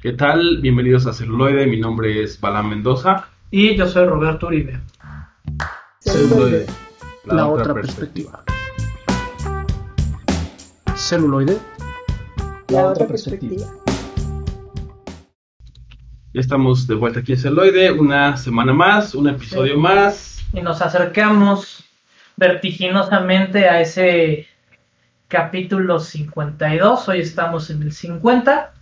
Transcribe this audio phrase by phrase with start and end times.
[0.00, 0.58] ¿Qué tal?
[0.58, 3.26] Bienvenidos a Celuloide, mi nombre es Balán Mendoza.
[3.50, 4.78] Y yo soy Roberto Uribe.
[5.98, 6.66] Celuloide,
[7.24, 8.44] la, otra, perspectiva.
[10.94, 11.58] Celuloide,
[12.68, 13.66] la, otra perspectiva.
[16.32, 20.46] Ya estamos de vuelta aquí en Celuloide, una semana más, un episodio más.
[20.52, 21.82] Y nos acercamos
[22.36, 24.46] vertiginosamente a ese
[25.26, 27.08] capítulo 52.
[27.08, 28.74] Hoy estamos en el 50.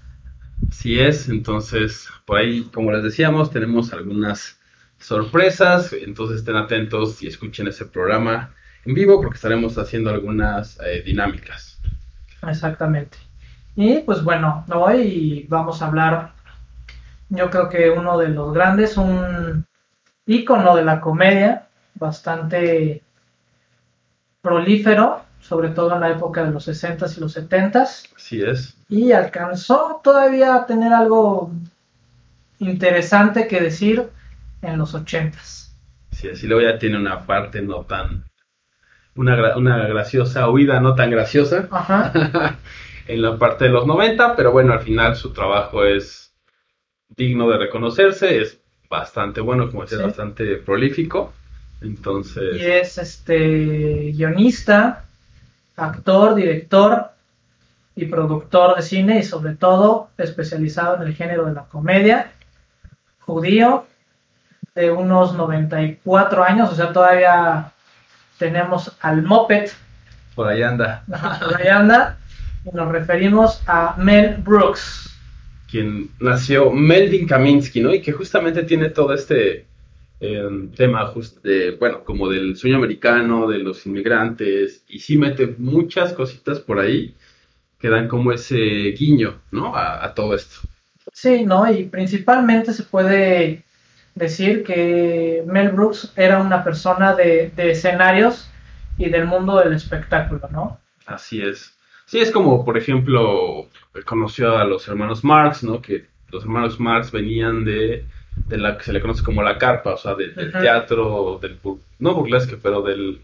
[0.71, 4.59] Así es, entonces por ahí, como les decíamos, tenemos algunas
[4.99, 11.03] sorpresas, entonces estén atentos y escuchen ese programa en vivo porque estaremos haciendo algunas eh,
[11.05, 11.81] dinámicas.
[12.47, 13.19] Exactamente.
[13.75, 16.33] Y pues bueno, hoy vamos a hablar,
[17.29, 19.67] yo creo que uno de los grandes, un
[20.27, 23.03] ícono de la comedia, bastante
[24.41, 28.09] prolífero, sobre todo en la época de los 60s y los 70s.
[28.17, 28.77] Así es.
[28.89, 31.53] Y alcanzó todavía a tener algo
[32.59, 34.09] interesante que decir
[34.63, 35.71] en los 80s.
[36.13, 38.25] Sí, así luego ya tiene una parte no tan...
[39.15, 42.13] Una, una graciosa huida no tan graciosa Ajá.
[43.09, 46.35] en la parte de los 90, pero bueno, al final su trabajo es
[47.17, 50.05] digno de reconocerse, es bastante bueno, como decía, Sí.
[50.05, 51.33] bastante prolífico.
[51.81, 55.06] Entonces, Y es este guionista,
[55.77, 57.11] actor, director
[57.95, 62.33] y productor de cine y sobre todo especializado en el género de la comedia,
[63.21, 63.87] judío,
[64.75, 67.73] de unos 94 años, o sea, todavía
[68.39, 69.71] tenemos al Moped,
[70.35, 71.03] por ahí anda.
[71.41, 72.19] por ahí anda,
[72.65, 75.19] y nos referimos a Mel Brooks.
[75.71, 77.95] quien nació Melvin Kaminsky, ¿no?
[77.95, 79.67] Y que justamente tiene todo este
[80.21, 85.55] eh, tema, just- de, bueno, como del sueño americano, de los inmigrantes, y sí mete
[85.59, 87.15] muchas cositas por ahí
[87.79, 88.57] que dan como ese
[88.99, 89.75] guiño, ¿no?
[89.77, 90.61] A, a todo esto.
[91.13, 91.71] Sí, ¿no?
[91.71, 93.65] Y principalmente se puede
[94.15, 98.49] decir que Mel Brooks era una persona de, de escenarios
[98.99, 100.79] y del mundo del espectáculo, ¿no?
[101.07, 101.77] Así es.
[102.07, 103.69] Sí, es como, por ejemplo,
[104.05, 105.83] conoció a los hermanos Marx, ¿no?
[105.83, 108.05] Que los hermanos Marx venían de,
[108.49, 111.59] de la que se le conoce como la carpa, o sea, de- del teatro, del,
[111.99, 113.23] no burlesque, pero del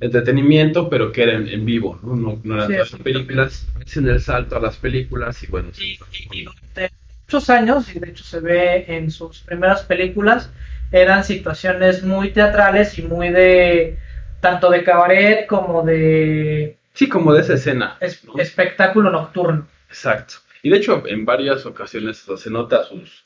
[0.00, 2.14] entretenimiento, pero que era en, en vivo, ¿no?
[2.16, 5.68] No, no eran Sí, las películas, hacen el salto a las películas y bueno.
[5.78, 5.98] Y, y-
[6.40, 6.90] y durante
[7.26, 10.50] muchos años, y de hecho se ve en sus primeras películas,
[10.92, 13.98] eran situaciones muy teatrales y muy de
[14.40, 17.96] tanto de cabaret como de Sí, como de esa escena.
[18.00, 18.36] es- ¿no?
[18.38, 19.66] espectáculo nocturno.
[19.88, 20.34] Exacto.
[20.62, 23.24] Y de hecho, en varias ocasiones o sea, se nota sus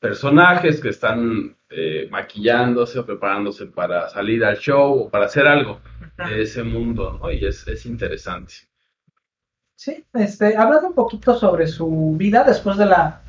[0.00, 5.80] personajes que están eh, maquillándose o preparándose para salir al show o para hacer algo
[6.16, 7.30] de ese mundo, ¿no?
[7.30, 8.54] Y es, es interesante.
[9.76, 13.22] Sí, este, hablando un poquito sobre su vida después de la,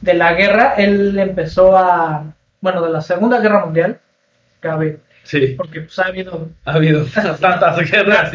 [0.00, 4.00] de la guerra, él empezó a, bueno, de la Segunda Guerra Mundial,
[4.60, 8.32] cabe, Sí, porque pues ha habido ha habido tantas guerras.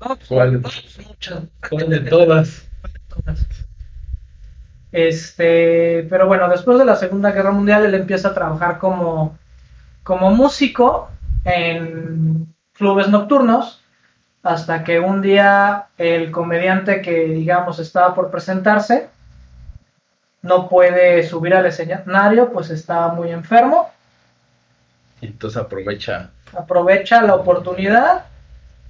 [0.00, 0.60] No, pues, ¿Cuál?
[0.60, 2.70] pues, muchas, ¿Cuál de todas?
[3.08, 3.67] todas.
[4.92, 9.38] Este, pero bueno, después de la Segunda Guerra Mundial él empieza a trabajar como,
[10.02, 11.10] como músico
[11.44, 13.82] en clubes nocturnos
[14.42, 19.10] hasta que un día el comediante que digamos estaba por presentarse
[20.42, 23.90] no puede subir al escenario, pues estaba muy enfermo,
[25.20, 26.30] Entonces aprovecha.
[26.52, 28.26] aprovecha la oportunidad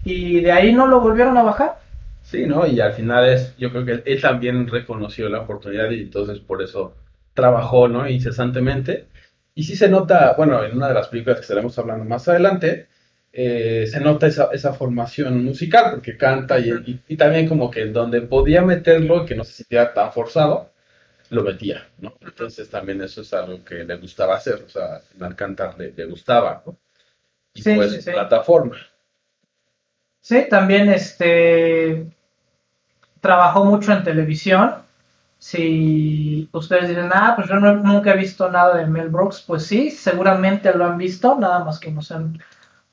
[0.05, 1.81] y de ahí no lo volvieron a bajar.
[2.31, 2.67] Sí, ¿no?
[2.67, 6.63] Y al final es, yo creo que él también reconoció la oportunidad y entonces por
[6.63, 6.95] eso
[7.35, 8.09] trabajó, ¿no?
[8.09, 9.07] Incesantemente.
[9.55, 12.89] Y sí se nota, bueno, en una de las películas que estaremos hablando más adelante,
[13.33, 17.87] eh, se nota esa, esa formación musical porque canta y, y- y también como que
[17.87, 20.73] donde podía meterlo que no se sintiera tan forzado,
[21.31, 22.15] lo metía, ¿no?
[22.23, 26.07] Entonces también eso es algo que le gustaba hacer, o sea, al cantar le, le
[26.07, 26.79] gustaba, ¿no?
[27.55, 28.11] Y Sí, pues sí.
[28.13, 28.77] plataforma.
[30.21, 32.07] Sí, también este
[33.21, 34.75] trabajó mucho en televisión.
[35.39, 39.67] Si ustedes dicen, ah, pues yo no- nunca he visto nada de Mel Brooks, pues
[39.67, 42.39] sí, seguramente lo han visto, nada más que no se han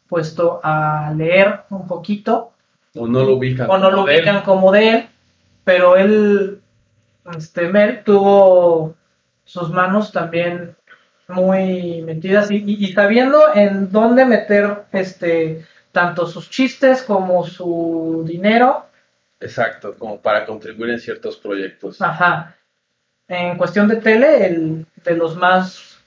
[0.08, 2.52] puesto a leer un poquito
[2.96, 3.70] O no lo ubican.
[3.70, 4.20] o no lo como de él.
[4.22, 5.08] ubican como de él,
[5.64, 6.62] pero él,
[7.36, 8.94] este Mel, tuvo
[9.44, 10.76] sus manos también
[11.28, 18.24] muy metidas y, y- y sabiendo en dónde meter este tanto sus chistes como su
[18.28, 18.86] dinero,
[19.46, 22.02] Exacto, como para contribuir en ciertos proyectos.
[22.02, 22.56] ajá.
[23.28, 26.00] En cuestión de tele, el de los más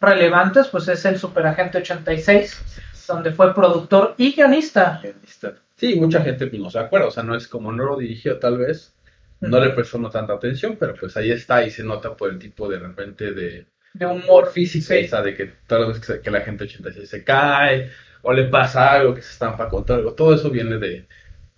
[0.00, 2.62] relevantes, pues es el Superagente 86,
[3.08, 5.00] donde fue productor y guionista.
[5.02, 5.54] Guionista.
[5.76, 8.38] Sí, mucha gente pues, no se acuerda, o sea, no es como no lo dirigió
[8.38, 8.92] tal vez,
[9.40, 12.38] No le prestó no tanta atención, pero pues ahí está y se nota por el
[12.38, 14.94] tipo de repente de, De humor físico, sí.
[14.94, 17.90] esa de que que, se- que la gente 86 se cae
[18.22, 21.06] o le pasa algo, que se estampa contra algo, todo eso viene de,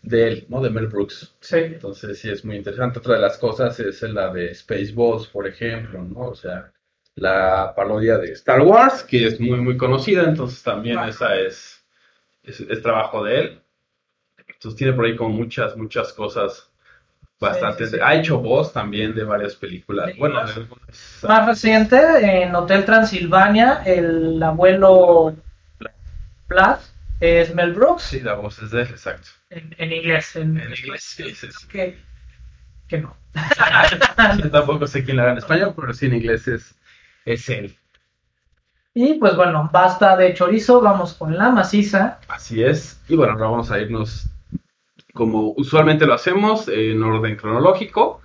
[0.03, 0.61] de él, ¿no?
[0.63, 1.35] De Mel Brooks.
[1.41, 1.57] Sí.
[1.59, 2.99] Entonces sí es muy interesante.
[3.01, 6.21] Otra de las cosas es la de Spaceballs, por ejemplo, ¿no?
[6.29, 6.73] O sea,
[7.17, 11.09] la parodia de Star Wars, que es muy, muy conocida, entonces también Ah.
[11.09, 11.85] esa es,
[12.43, 13.61] es, es trabajo de él.
[14.47, 16.71] Entonces tiene por ahí como muchas, muchas cosas
[17.41, 17.85] bastante...
[17.87, 18.03] Sí, sí, sí.
[18.05, 20.11] Ha hecho voz también de varias películas.
[20.19, 20.57] Bueno, de Películas.
[20.57, 25.35] algunas- Más reciente, en Hotel Transilvania, el abuelo
[26.49, 26.79] Vlad
[27.21, 28.03] es Mel Brooks.
[28.03, 29.29] Sí, la voz es de él, exacto.
[29.51, 30.37] En, en inglés.
[30.37, 31.67] En, En inglés, sí, sí, sí.
[31.69, 31.99] Que,
[32.87, 33.17] que no.
[34.39, 36.75] Yo tampoco sé quién la hará en español, pero sí en inglés es,
[37.25, 37.77] es él.
[38.95, 42.19] Y pues bueno, basta de chorizo, vamos con la maciza.
[42.29, 43.01] Así es.
[43.09, 44.27] Y bueno, ahora vamos a irnos
[45.15, 48.21] como usualmente lo hacemos, en orden cronológico.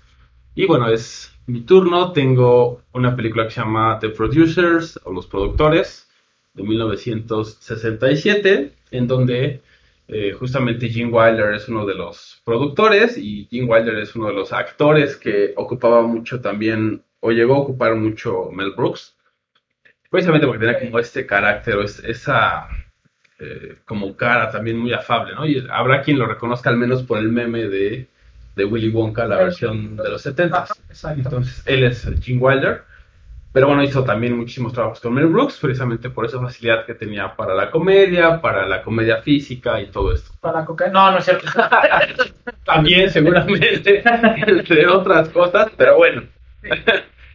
[0.56, 2.12] Y bueno, es mi turno.
[2.12, 6.10] Tengo una película que se llama The Producers o Los Productores
[6.53, 9.61] de 1967, en donde
[10.07, 14.33] eh, justamente Gene Wilder es uno de los productores y Gene Wilder es uno de
[14.33, 19.15] los actores que ocupaba mucho también, o llegó a ocupar mucho Mel Brooks.
[20.09, 22.67] Precisamente porque tenía como este carácter, o es- esa
[23.39, 25.45] eh, como cara también muy afable, ¿no?
[25.45, 28.07] Y habrá quien lo reconozca al menos por el meme de,
[28.56, 31.21] de Willy Wonka, la versión de los 70 Ajá, exacto.
[31.23, 32.83] Entonces, él es Gene Wilder.
[33.53, 37.35] Pero bueno, hizo también muchísimos trabajos con Mel Brooks, precisamente por esa facilidad que tenía
[37.35, 40.31] para la comedia, para la comedia física y todo esto.
[40.41, 41.45] Para coca- No, no es cierto.
[42.65, 44.01] También, seguramente,
[44.47, 46.23] entre otras cosas, pero bueno.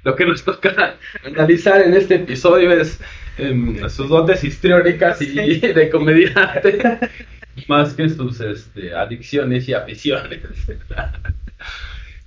[0.04, 0.94] Lo que nos toca
[1.24, 3.00] analizar en este episodio es
[3.36, 6.98] em, sus dotes histriónicas y de comediante,
[7.68, 10.40] más que sus este, adicciones y aficiones.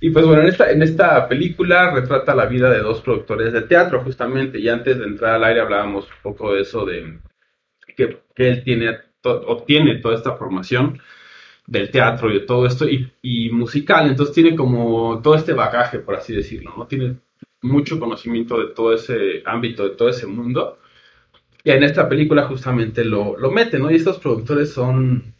[0.02, 3.62] Y pues bueno, en esta, en esta película retrata la vida de dos productores de
[3.62, 7.20] teatro, justamente, y antes de entrar al aire hablábamos un poco de eso, de
[7.96, 11.00] que, que él tiene, obtiene toda esta formación
[11.68, 16.00] del teatro y de todo esto, y, y musical, entonces tiene como todo este bagaje,
[16.00, 16.88] por así decirlo, ¿no?
[16.88, 17.18] Tiene
[17.60, 20.80] mucho conocimiento de todo ese ámbito, de todo ese mundo,
[21.62, 23.88] y en esta película justamente lo, lo mete, ¿no?
[23.88, 25.31] Y estos productores son,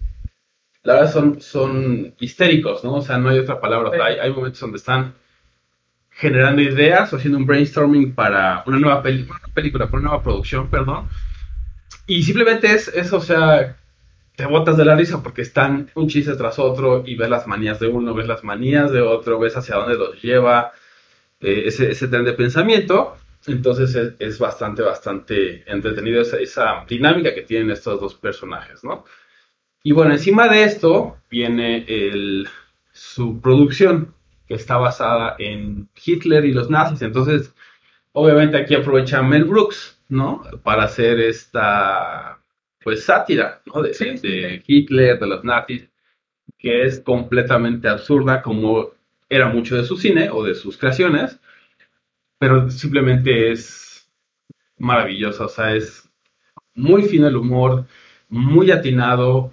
[0.85, 2.95] la verdad son, son histéricos, ¿no?
[2.97, 5.15] O sea, no hay otra palabra, o sea, hay, hay momentos donde están
[6.11, 10.23] generando ideas o haciendo un brainstorming para una nueva peli- una película, para una nueva
[10.23, 11.09] producción, perdón,
[12.07, 13.77] y simplemente es, es, o sea,
[14.37, 17.81] te botas de la risa porque están un chiste tras otro y ves las manías
[17.81, 20.73] de uno, ves las manías de otro, ves hacia dónde los lleva
[21.41, 23.17] eh, ese, ese tren de pensamiento.
[23.47, 29.05] Entonces es, es bastante, bastante entretenido esa, esa dinámica que tienen estos dos personajes, ¿no?
[29.83, 32.49] Y bueno, encima de esto viene el,
[32.93, 34.15] su producción,
[34.47, 37.03] que está basada en Hitler y los nazis.
[37.03, 37.55] Entonces,
[38.13, 40.45] obviamente aquí aprovecha Mel Brooks, ¿no?
[40.65, 42.41] Para hacer esta,
[42.83, 43.83] pues, sátira, ¿no?
[43.83, 45.89] De, Sí, de- sí, de Hitler, de los nazis,
[46.59, 48.91] que es completamente absurda, como
[49.31, 51.41] era mucho de su cine o de sus creaciones,
[52.39, 54.09] pero simplemente es
[54.79, 56.09] maravillosa, o sea, es
[56.75, 57.87] muy fino el humor,
[58.29, 59.53] muy atinado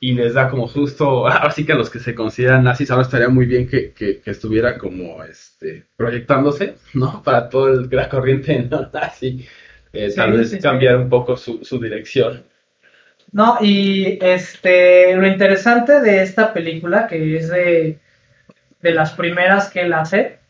[0.00, 3.28] y les da como justo, así que a los que se consideran nazis ahora estaría
[3.28, 7.22] muy bien que, que- que estuviera como este proyectándose, ¿no?
[7.24, 9.46] Para todo el, la corriente no nazi,
[9.92, 10.62] eh, Sí, tal vez sí, sí.
[10.62, 12.44] cambiar un poco su, su dirección.
[13.32, 18.00] No, y este, lo interesante de esta película, que es de,
[18.80, 20.40] de las primeras que él hace,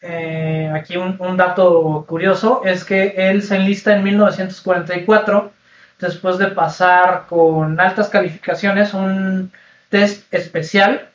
[0.00, 5.52] eh, aquí un, un dato curioso, es que él se enlista en 1944,
[5.98, 9.50] después de pasar con altas calificaciones un
[9.88, 11.08] test especial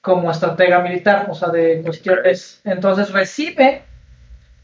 [0.00, 2.60] como estratega militar, o sea, de cuestiones.
[2.64, 3.82] Entonces recibe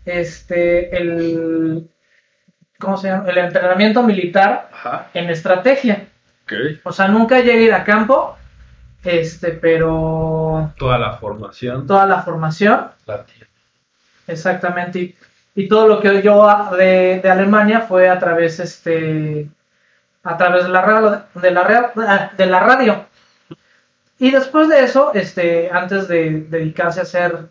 [0.04, 1.88] este, el,
[2.78, 3.28] ¿cómo se llama?
[3.28, 6.06] El entrenamiento militar Ajá, en estrategia.
[6.84, 8.36] O sea, nunca llega a ir a campo,
[9.04, 11.86] este, pero Toda la formación.
[11.86, 13.46] toda la formación, la tiene.
[14.26, 15.14] exactamente, y,
[15.54, 19.48] y todo lo que oyó de, de Alemania fue a través, este,
[20.22, 23.06] a través de la radio, de la, ah, de la radio.
[24.18, 27.48] Y después de eso, este, antes de dedicarse a ser,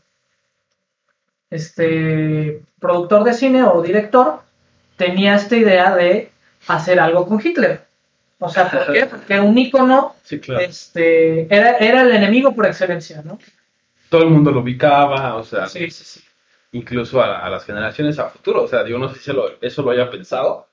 [1.49, 4.39] este, productor de cine o director,
[4.95, 6.31] tenía esta idea de
[6.67, 7.85] hacer algo con Hitler.
[8.39, 9.05] O sea, ¿por qué?
[9.09, 10.61] Porque un ícono Sí, claro.
[10.61, 13.37] este, era, era el enemigo por excelencia, ¿no?
[14.09, 16.21] Todo el mundo lo ubicaba, o sea, Sí, sí, sí.
[16.71, 18.63] Incluso a, a las generaciones a futuro.
[18.63, 20.67] O sea, yo no sé si se lo- eso lo haya pensado,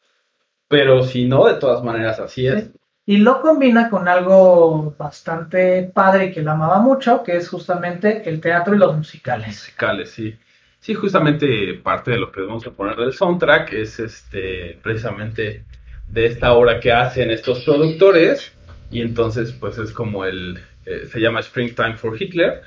[0.69, 2.71] pero si no, de todas maneras así es.
[3.07, 8.29] y lo combina con algo bastante padre y que él amaba mucho, que es justamente
[8.29, 9.49] el teatro y los musicales.
[9.49, 10.37] Musicales, sí.
[10.81, 15.65] Sí, justamente parte de lo que vamos a poner del soundtrack es este precisamente
[16.07, 18.53] de esta obra que hacen estos productores
[18.91, 22.63] y entonces pues es como el eh, se llama Springtime for Hitler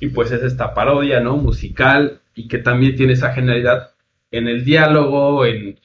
[0.00, 1.36] y pues es esta parodia, ¿no?
[1.36, 3.94] musical y que también tiene esa genialidad
[4.30, 5.80] en el diálogo, en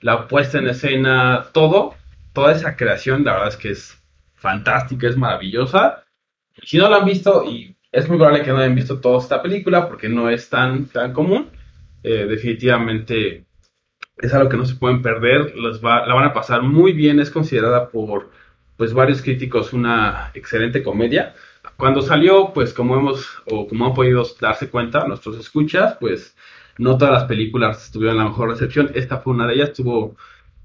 [0.00, 1.96] la puesta en escena, todo
[2.34, 4.02] toda esa creación, la verdad es que es
[4.34, 6.04] fantástica, es maravillosa.
[6.62, 9.40] Si no la han visto, y es muy probable que no hayan visto toda esta
[9.40, 11.48] película porque no es tan, tan común,
[12.02, 13.46] eh, definitivamente
[14.18, 17.30] es algo que no se pueden perder, va, la van a pasar muy bien, es
[17.30, 18.30] considerada por
[18.76, 21.34] pues varios críticos una excelente comedia.
[21.76, 26.36] Cuando salió, pues como hemos o como han podido darse cuenta nuestros escuchas, pues
[26.78, 28.90] no todas las películas tuvieron la mejor recepción.
[28.94, 30.16] Esta fue una de ellas, tuvo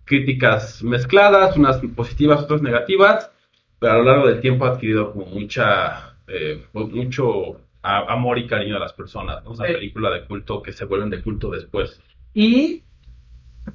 [0.05, 3.31] críticas mezcladas, unas positivas, otras negativas,
[3.79, 8.75] pero a lo largo del tiempo ha adquirido como mucha, eh, mucho amor y cariño
[8.75, 9.51] a las personas, ¿no?
[9.51, 12.01] Una película de culto que se vuelven de culto después.
[12.33, 12.83] Y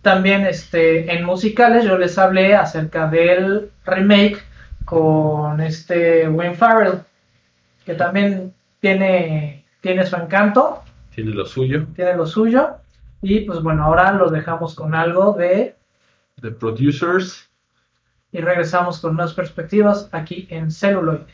[0.02, 4.42] también este, en musicales yo les hablé acerca del remake
[4.84, 7.00] con este Wayne Farrell,
[7.84, 10.82] que también tiene, tiene su encanto.
[11.14, 11.86] Tiene lo suyo.
[11.94, 12.76] Tiene lo suyo.
[13.22, 15.76] Y pues bueno, ahora los dejamos con algo de
[16.40, 17.48] The Producers.
[18.32, 21.24] Y regresamos con nuevas perspectivas aquí en Celuloide.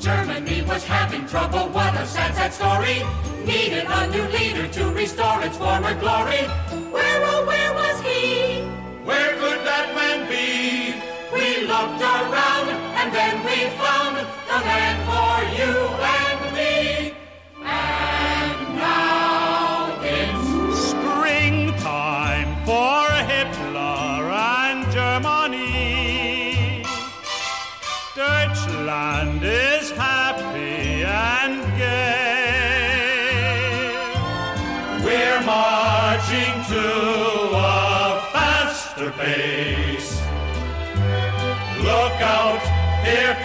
[0.00, 3.04] Germany was having trouble, what a sad, sad story.
[3.44, 6.48] Needed a new leader to restore its former glory.
[6.90, 8.62] Where, oh, where was he?
[9.04, 9.36] Where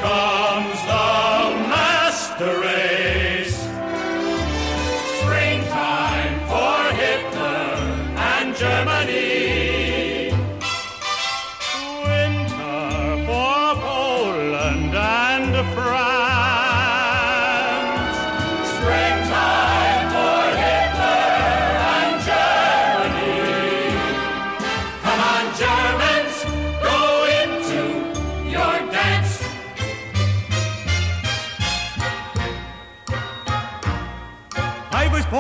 [0.02, 0.51] come.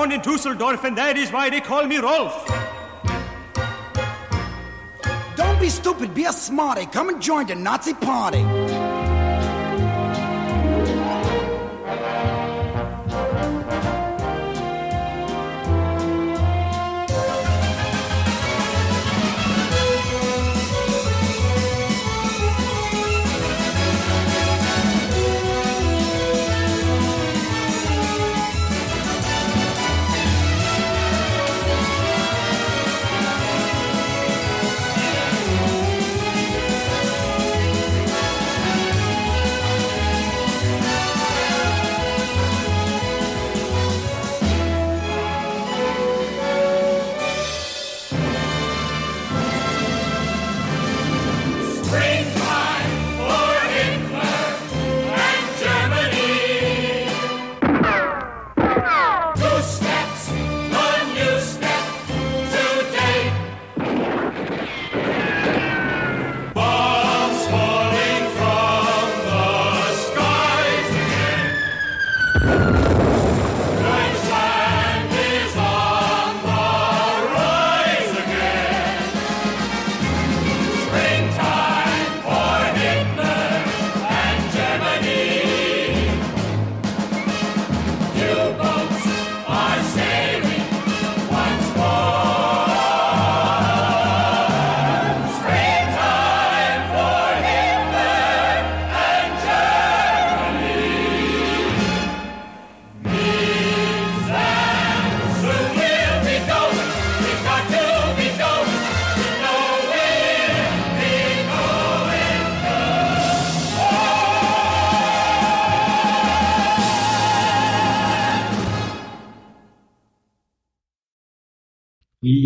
[0.02, 2.34] Born in Dusseldorf, and that is why they call me Rolf.
[5.36, 6.88] Don't be stupid, be a smarty.
[6.88, 8.71] Come and join the Nazi party.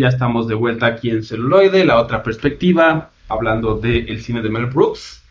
[0.06, 4.66] Ya estamos de vuelta aquí en celuloide, la otra perspectiva, hablando del cine de Mel
[4.66, 5.24] Brooks.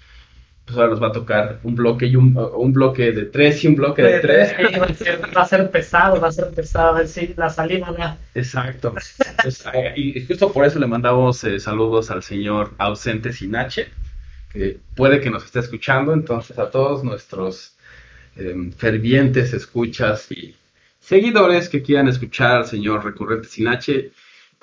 [0.66, 3.68] Pues ahora nos va a tocar un bloque y un, un bloque de tres y
[3.68, 4.56] un bloque de tres.
[4.58, 7.96] Sí, va, a ser, va a ser pesado, va a ser pesado, si la saliva
[7.98, 8.18] ya.
[8.34, 8.92] Exacto.
[8.92, 9.64] Pues,
[9.96, 13.90] y justo por eso le mandamos eh, saludos al señor ausente Sinache,
[14.52, 16.12] que puede que nos esté escuchando.
[16.14, 17.76] Entonces, a todos nuestros
[18.36, 20.56] eh, fervientes escuchas y
[21.00, 24.12] seguidores que quieran escuchar al señor recurrente Sinache,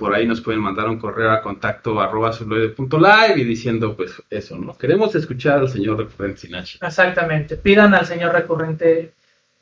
[0.02, 4.59] por ahí nos pueden mandar un correo a contacto arroba celuloide.live y diciendo pues eso,
[4.59, 4.76] ¿no?
[4.76, 6.80] Queremos escuchar al señor recurrente Sinache.
[6.82, 7.56] Exactamente.
[7.56, 9.12] Pidan al señor recurrente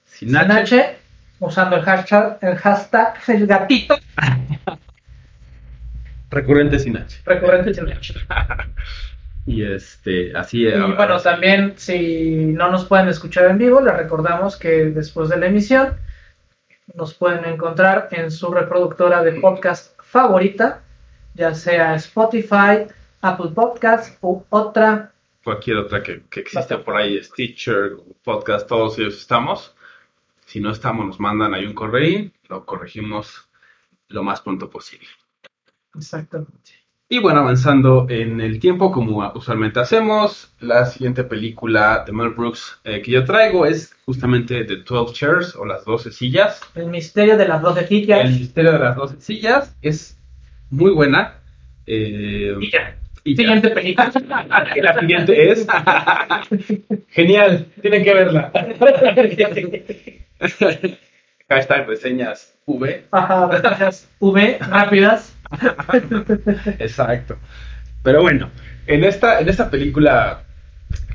[0.06, 0.47] Sinache.
[0.47, 0.97] Sinache
[1.40, 3.97] usando el hashtag, el hashtag el gatito
[6.30, 7.20] Recurrente Sinache.
[7.26, 8.14] recurrente Sinache.
[9.47, 14.56] Y este, así Y bueno, también si no nos pueden escuchar en vivo, les recordamos
[14.56, 15.97] que después de la emisión
[16.94, 20.83] nos pueden encontrar en su reproductora de podcast favorita,
[21.35, 22.87] ya sea Spotify,
[23.21, 25.12] Apple Podcasts u otra.
[25.45, 29.75] cualquier otra que, que exista por ahí, Stitcher, Podcast, todos ellos estamos.
[30.47, 33.49] Si no estamos, nos mandan ahí un correo, lo corregimos
[34.09, 35.07] lo más pronto posible.
[35.95, 36.80] Exactamente.
[37.12, 42.79] Y bueno, avanzando en el tiempo, como usualmente hacemos, la siguiente película de Mel Brooks
[42.85, 46.61] eh, que yo traigo es justamente The 12 Chairs o las 12 sillas.
[46.76, 48.25] El misterio de las 12 sillas.
[48.26, 50.17] El misterio de las 12 sillas es
[50.71, 51.35] muy buena.
[51.85, 52.97] eh, Y ya.
[53.25, 53.43] y ya.
[53.43, 54.12] Siguiente película.
[54.81, 55.67] La siguiente es.
[57.09, 58.52] Genial, tienen que verla.
[61.49, 63.05] Hashtag reseñas V.
[63.11, 65.37] Ajá, reseñas V rápidas.
[66.78, 67.37] Exacto.
[68.02, 68.50] Pero bueno,
[68.87, 70.45] en esta, en esta película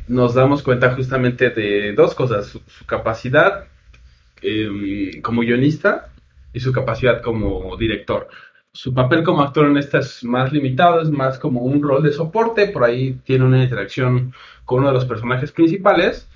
[0.07, 3.65] nos damos cuenta justamente de dos cosas: su, capacidad
[4.41, 6.09] eh, como guionista
[6.53, 8.27] y su capacidad como director.
[8.73, 12.11] Su papel como actor en esta es más limitado, es más como un rol de
[12.11, 14.33] soporte, por ahí tiene una interacción
[14.65, 16.29] con uno de los personajes principales,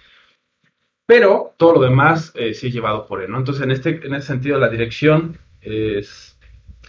[1.06, 3.32] pero todo lo demás eh, sí es llevado por él.
[3.36, 6.29] Entonces, en este, en ese sentido, la dirección es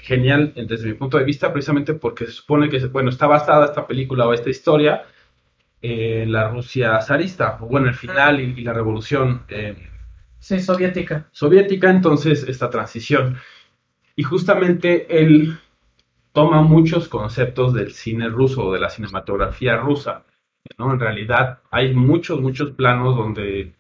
[0.02, 3.86] genial desde mi punto de vista, precisamente porque se supone que, bueno, está basada esta
[3.86, 5.04] película o esta historia
[5.82, 9.76] en la Rusia zarista, o bueno, el final y, y la revolución eh,
[10.38, 11.28] Sí, soviética.
[11.32, 13.36] soviética, entonces esta transición.
[14.16, 15.58] Y justamente él
[16.32, 20.24] toma muchos conceptos del cine ruso o de la cinematografía rusa.
[20.78, 20.92] ¿no?
[20.92, 23.74] En realidad hay muchos, muchos planos donde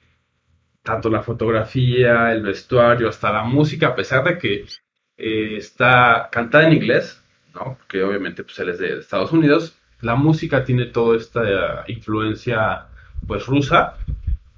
[0.82, 4.66] tanto la fotografía, el vestuario, hasta la música, a pesar de que
[5.20, 7.22] eh, está cantada en inglés,
[7.54, 7.76] ¿no?
[7.78, 12.86] porque obviamente pues, él es de Estados Unidos, la música tiene toda esta eh, influencia
[13.26, 13.96] pues rusa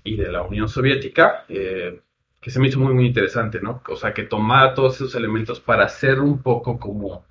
[0.05, 2.01] y de la Unión Soviética, eh,
[2.41, 3.83] que se me hizo muy, muy interesante, ¿no?
[3.89, 7.25] O sea, que tomar todos esos elementos para hacer un poco como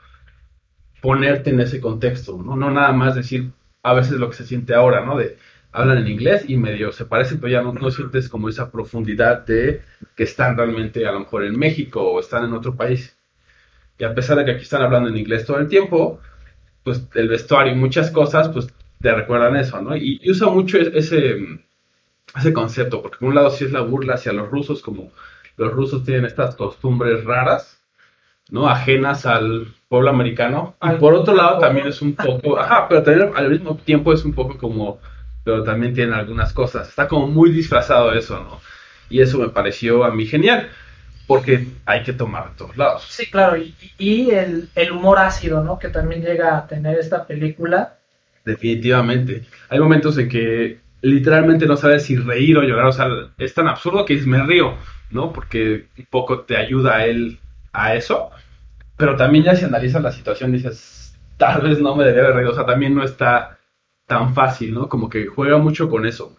[1.01, 2.55] ponerte en ese contexto, ¿no?
[2.55, 3.51] No nada más decir
[3.83, 5.17] a veces lo que se siente ahora, ¿no?
[5.17, 5.37] De
[5.73, 9.45] hablan en inglés y medio se parece, pero ya no, no sientes como esa profundidad
[9.45, 9.81] de
[10.15, 13.17] que están realmente a lo mejor en México o están en otro país.
[14.01, 16.19] Y a pesar de que aquí están hablando en inglés todo el tiempo,
[16.83, 18.67] pues el vestuario y muchas cosas, pues
[18.99, 19.95] te recuerdan eso, ¿no?
[19.95, 21.37] Y, y usa mucho ese,
[22.35, 25.11] ese concepto, porque por un lado sí es la burla hacia los rusos, como
[25.55, 27.79] los rusos tienen estas costumbres raras,
[28.49, 28.67] ¿no?
[28.67, 30.75] Ajenas al pueblo americano.
[30.81, 34.25] Y por otro lado también es un poco, ajá, pero también al mismo tiempo es
[34.25, 34.99] un poco como,
[35.43, 36.89] pero también tienen algunas cosas.
[36.89, 38.61] Está como muy disfrazado eso, ¿no?
[39.11, 40.69] Y eso me pareció a mí genial,
[41.31, 43.05] porque hay que tomar de todos lados.
[43.07, 43.55] Sí, claro.
[43.55, 45.79] Y, y el, el humor ácido, ¿no?
[45.79, 47.95] Que también llega a tener esta película.
[48.43, 49.45] Definitivamente.
[49.69, 52.87] Hay momentos en que literalmente no sabes si reír o llorar.
[52.87, 54.73] O sea, es tan absurdo que dices, me río,
[55.09, 55.31] ¿no?
[55.31, 57.39] Porque un poco te ayuda a él
[57.71, 58.29] a eso.
[58.97, 62.51] Pero también ya si analizas la situación dices, tal vez no me debería haber reído.
[62.51, 63.57] O sea, también no está
[64.05, 64.89] tan fácil, ¿no?
[64.89, 66.35] Como que juega mucho con eso.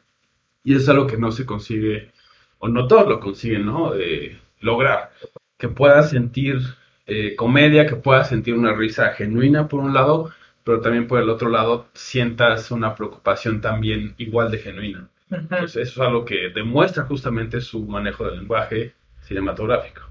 [0.63, 2.11] Y eso es algo que no se consigue,
[2.59, 3.93] o no todos lo consiguen, ¿no?
[3.93, 5.13] De lograr.
[5.59, 6.61] Que puedas sentir
[7.07, 10.31] eh, comedia, que puedas sentir una risa genuina por un lado,
[10.65, 15.09] pero también por el otro lado sientas una preocupación también igual de genuina.
[15.49, 20.03] Pues eso es algo que demuestra justamente su manejo del lenguaje cinematográfico.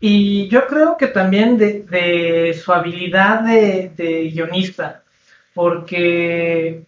[0.00, 5.04] Y yo creo que también de, de su habilidad de, de guionista,
[5.54, 6.84] porque,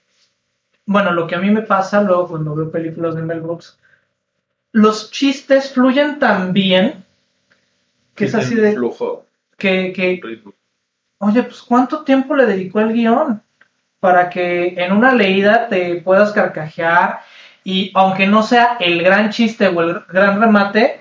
[0.84, 3.78] bueno, lo que a mí me pasa luego cuando veo películas de Mel Brooks,
[4.72, 7.04] los chistes fluyen tan bien
[8.14, 9.26] que es así de, flujo,
[9.56, 10.20] que,
[11.18, 13.40] oye, pues ¿cuánto tiempo le dedicó el guion?
[14.00, 17.20] Para que en una leída te puedas carcajear
[17.62, 21.00] y aunque no sea el gran chiste o el gran remate,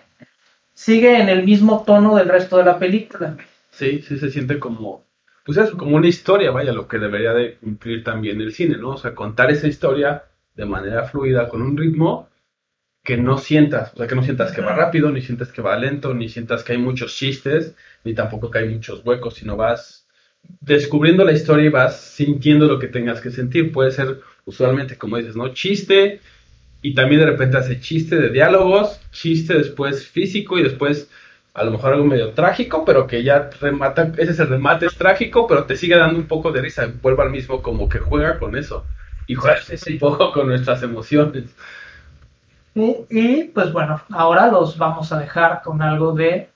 [0.74, 3.36] sigue en el mismo tono del resto de la película.
[3.72, 5.08] Sí, sí se siente como
[5.48, 8.90] pues eso, como una historia, vaya, lo que debería de cumplir también el cine, ¿no?
[8.90, 10.26] O sea, contar esa historia
[10.56, 12.28] de manera fluida, con un ritmo
[13.08, 15.78] que no sientas, o sea, que no sientas que va rápido, ni sientas que va
[15.78, 20.06] lento, ni sientas que hay muchos chistes, ni tampoco que hay muchos huecos, sino vas
[20.60, 23.72] descubriendo la historia y vas sintiendo lo que tengas que sentir.
[23.72, 25.54] Puede ser usualmente, como dices, ¿no?
[25.54, 26.20] Chiste,
[26.82, 31.10] y también de repente hace chiste de diálogos, chiste después físico y después
[31.54, 34.96] a lo mejor algo medio trágico, pero que ya remata, ese es el remate, es
[34.96, 38.38] trágico, pero te sigue dando un poco de risa, vuelve al mismo como que juega
[38.38, 38.84] con eso
[39.28, 41.56] y juega un poco con nuestras emociones.
[42.78, 46.52] Y, y, pues bueno, ahora los vamos a dejar con algo de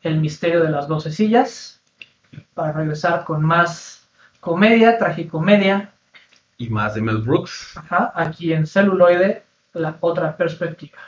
[0.00, 1.82] El misterio de las doce sillas,
[2.54, 4.08] para regresar con más
[4.38, 5.92] comedia, tragicomedia,
[6.56, 7.76] Y más de Mel Brooks.
[7.76, 10.98] ajá, aquí en celuloide, la otra perspectiva.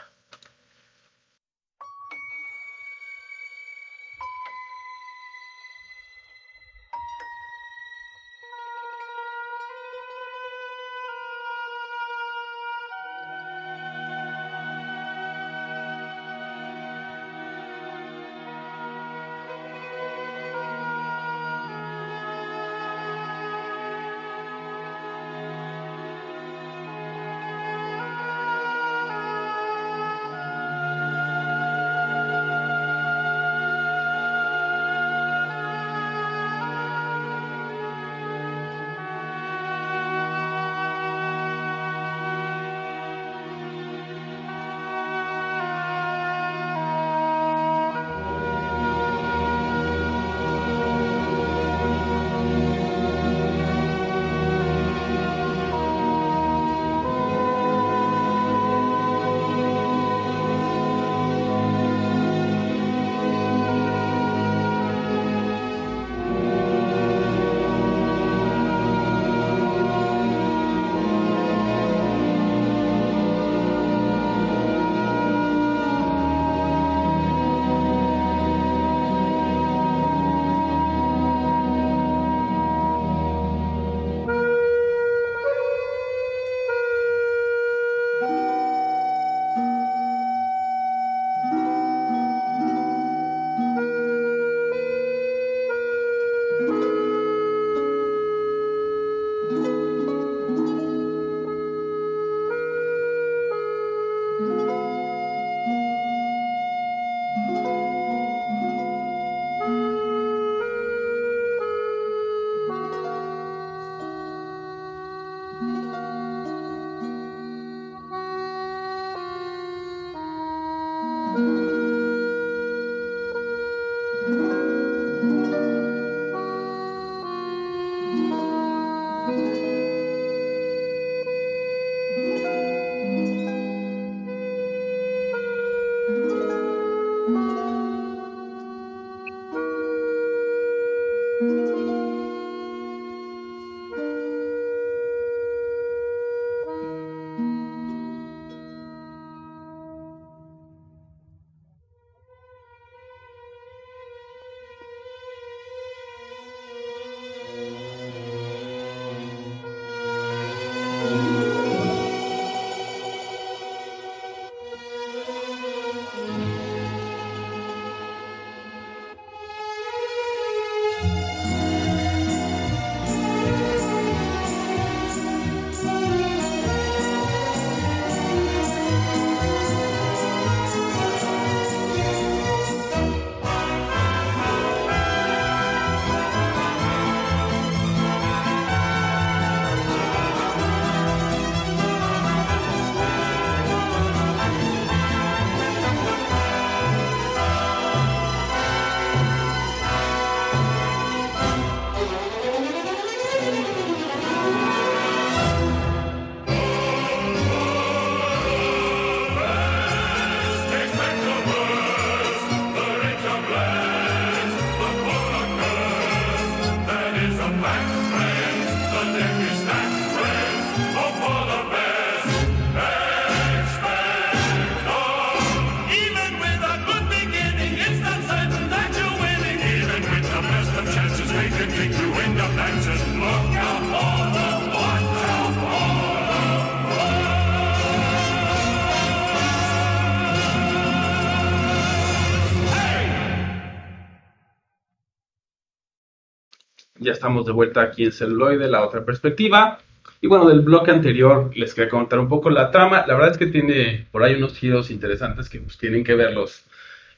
[247.23, 249.79] Estamos de vuelta aquí en celuloide, la otra perspectiva.
[250.21, 253.05] Y bueno, del bloque anterior les quería contar un poco la trama.
[253.07, 256.65] La verdad es que tiene por ahí unos giros interesantes que pues, tienen que verlos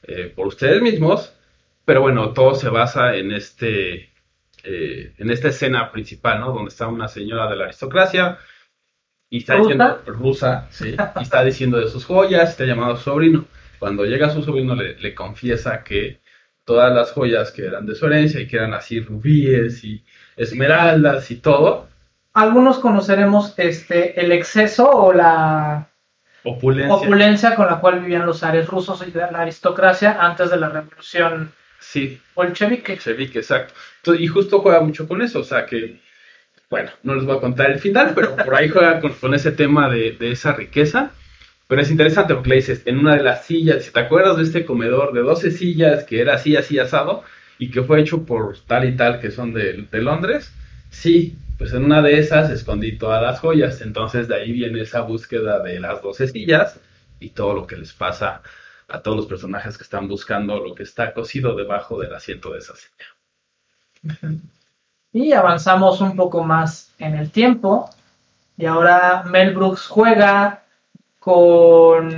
[0.03, 1.33] eh, por ustedes mismos.
[1.85, 4.11] Pero bueno, todo se basa en este
[4.63, 6.53] eh, en esta escena principal, ¿no?
[6.53, 8.37] Donde está una señora de la aristocracia
[9.27, 9.63] y está ¿Rusa?
[9.69, 13.45] diciendo rusa, sí, y está diciendo de sus joyas, está llamado a su sobrino.
[13.79, 16.19] Cuando llega su sobrino le, le confiesa que
[16.65, 20.03] todas las joyas que eran de su herencia y que eran así rubíes y
[20.37, 21.87] esmeraldas y todo,
[22.33, 25.87] Algunos conoceremos este el exceso o la
[26.43, 26.93] opulencia.
[26.95, 31.51] opulencia con la cual vivían los zares rusos y la aristocracia antes de la revolución
[31.79, 32.99] Sí, bolchevique.
[32.99, 33.73] se vi que exacto.
[33.97, 35.99] Entonces, y justo juega mucho con eso, o sea que,
[36.69, 39.51] bueno, no les voy a contar el final, pero por ahí juega con, con ese
[39.51, 41.11] tema de, de esa riqueza.
[41.67, 44.43] Pero es interesante porque le dices, en una de las sillas, si te acuerdas de
[44.43, 47.23] este comedor de 12 sillas que era así, así asado,
[47.57, 50.51] y que fue hecho por tal y tal que son de, de Londres,
[50.89, 53.81] sí, pues en una de esas escondí todas las joyas.
[53.81, 56.79] Entonces de ahí viene esa búsqueda de las 12 sillas
[57.19, 58.41] y todo lo que les pasa
[58.87, 62.59] a todos los personajes que están buscando lo que está cosido debajo del asiento de
[62.59, 64.29] esa silla.
[65.11, 67.89] Y avanzamos un poco más en el tiempo.
[68.57, 70.64] Y ahora Mel Brooks juega
[71.25, 72.09] con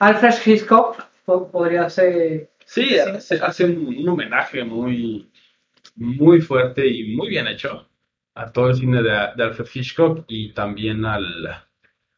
[0.00, 1.04] Alfred Hitchcock.
[1.24, 2.50] po- Podría ser.
[2.64, 5.30] Sí, hace, hace un, un homenaje muy,
[5.96, 7.88] muy fuerte y muy bien hecho
[8.34, 11.24] a todo el cine de, de Alfred Hitchcock y también al,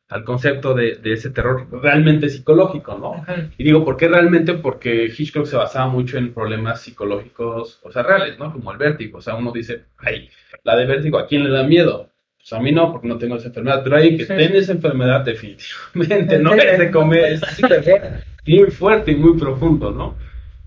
[0.09, 3.25] al concepto de, de ese terror realmente psicológico, ¿no?
[3.59, 4.55] Y digo, ¿por qué realmente?
[4.55, 8.53] Porque Hitchcock se basaba mucho en problemas psicológicos, o sea, reales, ¿no?
[8.53, 9.19] Como el vértigo.
[9.19, 10.31] O sea, uno dice, ay,
[10.65, 12.11] la de vértigo, ¿a quién le da miedo?
[12.45, 13.81] Pues a mí no, porque no tengo esa enfermedad.
[13.83, 14.35] Pero alguien que Sí.
[14.35, 16.53] esa enfermedad, definitivamente, ¿no?
[16.53, 17.63] Es de comer, es así
[18.71, 20.15] fuerte y muy profundo, ¿no?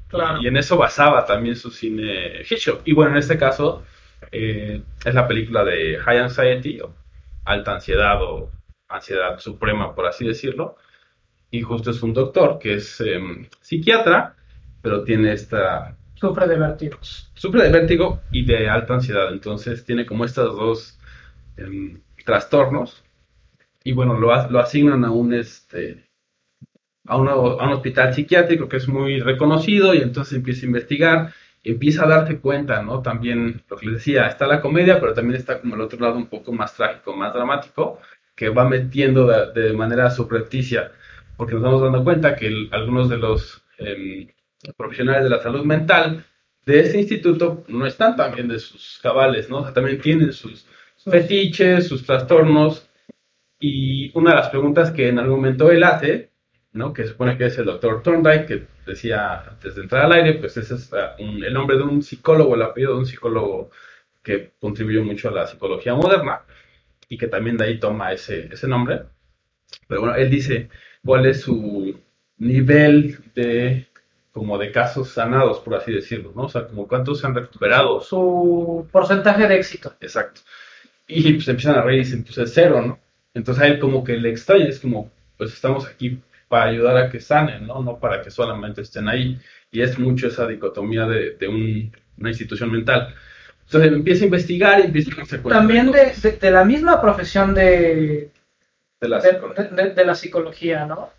[0.07, 0.41] Claro.
[0.41, 2.81] Y en eso basaba también su cine Hitchcock.
[2.85, 3.83] Y bueno, en este caso
[4.31, 6.95] eh, es la película de High Anxiety, o
[7.45, 8.49] Alta Ansiedad o
[8.87, 10.77] Ansiedad Suprema, por así decirlo.
[11.51, 14.35] Y justo es un doctor que es em, psiquiatra,
[14.81, 15.95] pero tiene esta...
[16.15, 17.31] Sufre de vértigos.
[17.35, 19.31] Sufre de vértigo y de alta ansiedad.
[19.31, 20.96] Entonces tiene como estos dos
[22.25, 23.03] trastornos.
[23.83, 26.07] Y bueno, lo, lo asignan a un este
[27.07, 32.03] a, a un hospital psiquiátrico que es muy reconocido y entonces empieza a investigar, empieza
[32.03, 33.01] a darte cuenta, ¿no?
[33.01, 36.17] También lo que les decía, está la comedia, pero también está como el otro lado
[36.17, 37.99] un poco más trágico, más dramático,
[38.35, 40.91] que va metiendo de, manera subrepticia,
[41.37, 44.27] porque nos vamos dando cuenta que algunos de los em,
[44.75, 46.25] profesionales de la salud mental
[46.65, 49.59] de este instituto no están también de sus cabales, ¿no?
[49.59, 50.67] O sea, también tienen sus
[51.09, 52.89] fetiches, sus trastornos,
[53.59, 56.31] y una de las preguntas que en algún momento él hace,
[56.73, 56.93] ¿no?
[56.93, 60.57] Que supone que es el doctor Thorndike, que decía antes de entrar al aire, pues
[60.57, 63.71] ese es ah, un- el nombre de un psicólogo, el apellido de un psicólogo
[64.23, 66.41] que contribuyó mucho a la psicología moderna
[67.09, 69.03] y que también de ahí toma ese, ese nombre.
[69.87, 70.69] Pero bueno, él dice
[71.03, 71.99] cuál es su
[72.37, 73.87] nivel de
[74.31, 76.43] como de casos sanados, por así decirlo, ¿no?
[76.43, 78.01] O sea, como cuántos se han recuperado.
[78.01, 79.95] Su porcentaje de éxito.
[79.99, 80.41] Exacto.
[81.23, 82.99] Y pues empiezan a reír y dicen, pues es cero, ¿no?
[83.33, 87.09] Entonces a él como que le extraña, es como, pues estamos aquí para ayudar a
[87.09, 87.81] que sanen, ¿no?
[87.83, 89.39] No para que solamente estén ahí.
[89.71, 93.13] Y es mucho esa dicotomía de, de un- una institución mental.
[93.65, 97.53] Entonces empieza a investigar y empieza a cuenta También de, de- de la misma profesión
[97.53, 98.31] de,
[99.01, 101.09] de la de la psicología, ¿no?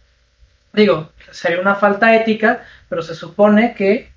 [0.73, 4.11] Digo, sería una falta ética, pero se supone que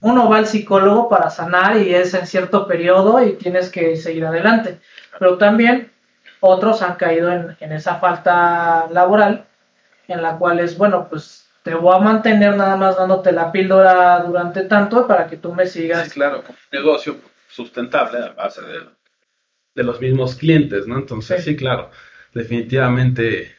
[0.00, 4.24] uno va al psicólogo para sanar y es en cierto periodo y tienes que seguir
[4.26, 4.80] adelante.
[5.18, 5.90] Pero también
[6.40, 9.46] otros han caído en, en esa falta laboral
[10.08, 14.20] en la cual es, bueno, pues te voy a mantener nada más dándote la píldora
[14.20, 16.08] durante tanto para que tú me sigas.
[16.08, 17.16] Sí, claro, negocio
[17.48, 18.80] sustentable a base de,
[19.74, 20.98] de los mismos clientes, ¿no?
[20.98, 21.50] Entonces, Sí.
[21.52, 21.90] sí, claro,
[22.34, 23.54] definitivamente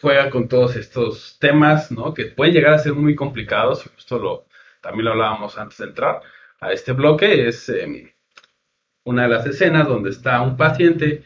[0.00, 2.14] juega con todos estos temas, ¿no?
[2.14, 4.47] Que pueden llegar a ser muy complicados, justo lo,
[4.80, 6.20] también lo hablábamos antes de entrar
[6.60, 8.14] a este bloque, es eh,
[9.04, 11.24] una de las escenas donde está un paciente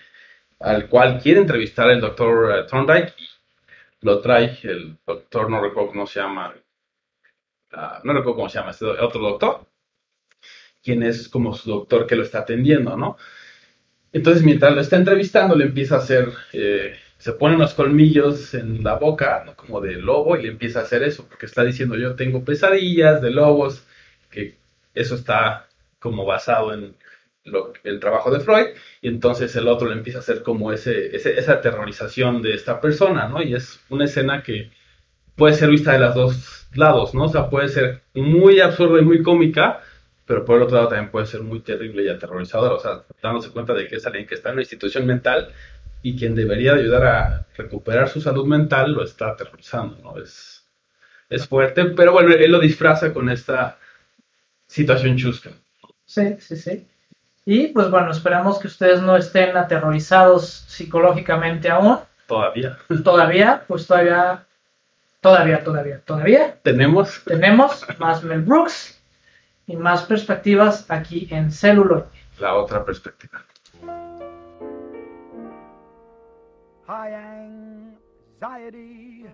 [0.61, 3.29] al cual quiere entrevistar el doctor eh, Thorndike y
[4.03, 6.55] lo trae el doctor, no recuerdo cómo se llama,
[8.05, 9.67] no recuerdo cómo se llama, este otro doctor,
[10.83, 13.17] quien es como su doctor que lo está atendiendo, ¿no?
[14.13, 18.83] Entonces, mientras lo está entrevistando, le empieza a hacer, eh, se pone unos colmillos en
[18.83, 19.55] la boca, ¿no?
[19.55, 23.23] Como de lobo, y le empieza a hacer eso, porque está diciendo, yo tengo pesadillas
[23.23, 23.85] de lobos,
[24.31, 24.57] que
[24.95, 25.69] eso está
[26.01, 26.97] como basado en
[27.85, 28.67] el trabajo de Freud,
[29.01, 32.81] y entonces el otro le empieza a hacer como ese, ese- esa aterrorización de esta
[32.81, 33.41] persona, ¿no?
[33.43, 34.71] Y es una escena que
[35.37, 37.25] puede ser vista de los dos lados, ¿no?
[37.25, 39.81] O sea, puede ser muy absurda y muy cómica,
[40.27, 43.51] pero por el otro lado también puede ser muy terrible y aterrorizador, o sea, dándose
[43.51, 45.53] cuenta de que es alguien que está en una institución mental
[46.03, 50.21] y quien debería ayudar a recuperar su salud mental lo está aterrorizando, ¿no?
[50.21, 50.67] Es,
[51.31, 53.79] es fuerte, pero bueno, él lo disfraza con esta
[54.67, 55.51] situación chusca.
[56.05, 56.87] Sí, sí, sí.
[57.45, 61.99] Y pues bueno, esperamos que ustedes no estén aterrorizados psicológicamente aún.
[62.27, 64.45] Todavía Todavía, pues todavía,
[65.21, 69.01] todavía, todavía, todavía tenemos tenemos más Mel Brooks
[69.67, 72.05] y más perspectivas aquí en Celluloid.
[72.39, 73.45] la otra perspectiva.
[76.87, 77.13] High
[78.41, 79.27] anxiety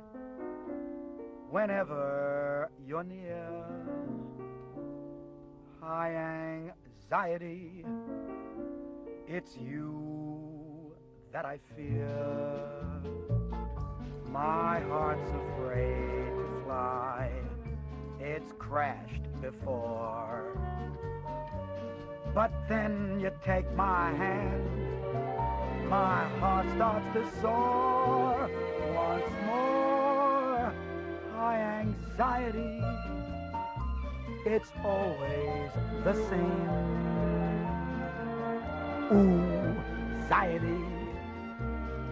[1.50, 3.64] whenever you're near.
[5.80, 6.14] High
[7.06, 7.84] anxiety,
[9.26, 10.94] it's you
[11.32, 12.06] that I fear.
[14.26, 17.30] My heart's afraid to fly,
[18.20, 20.54] it's crashed before.
[22.34, 24.88] But then you take my hand
[25.88, 28.51] my heart starts to soar
[28.94, 30.72] once more.
[31.35, 32.83] High anxiety,
[34.44, 35.70] it's always
[36.05, 36.68] the same.
[39.12, 39.77] Ooh,
[40.20, 40.85] anxiety,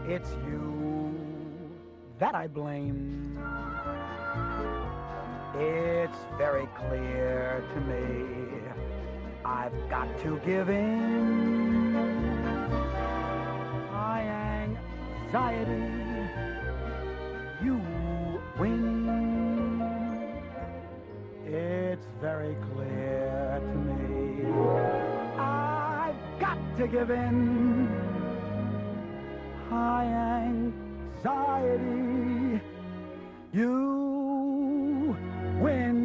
[0.08, 1.20] it's you
[2.18, 3.38] that I blame.
[5.58, 8.58] It's very clear to me,
[9.44, 11.75] I've got to give in
[15.26, 16.28] anxiety,
[17.62, 17.80] you
[18.58, 19.82] win.
[21.44, 24.44] It's very clear to me.
[25.38, 27.88] I've got to give in.
[29.68, 30.06] High
[31.24, 32.60] anxiety,
[33.52, 35.16] you
[35.60, 35.95] win.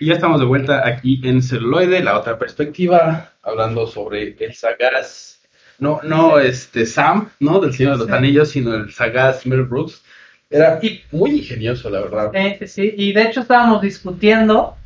[0.00, 5.40] Y ya estamos de vuelta aquí en celuloide, la otra perspectiva, hablando sobre el sagaz,
[5.78, 7.60] no, no este Sam, ¿no?
[7.60, 8.12] Del Señor de los Sí.
[8.12, 10.02] Anillos, sino el sagaz Mel Brooks.
[10.50, 10.80] Era
[11.12, 12.30] muy ingenioso, la verdad.
[12.34, 14.76] Eh, sí, y de hecho estábamos discutiendo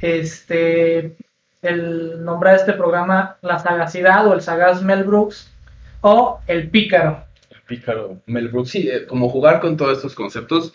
[0.00, 1.16] este
[1.60, 5.48] el nombrar este programa La Sagacidad o el Sagaz Mel Brooks
[6.00, 7.24] o El Pícaro.
[7.50, 10.74] El pícaro Mel Brooks, sí, eh, como jugar con todos estos conceptos,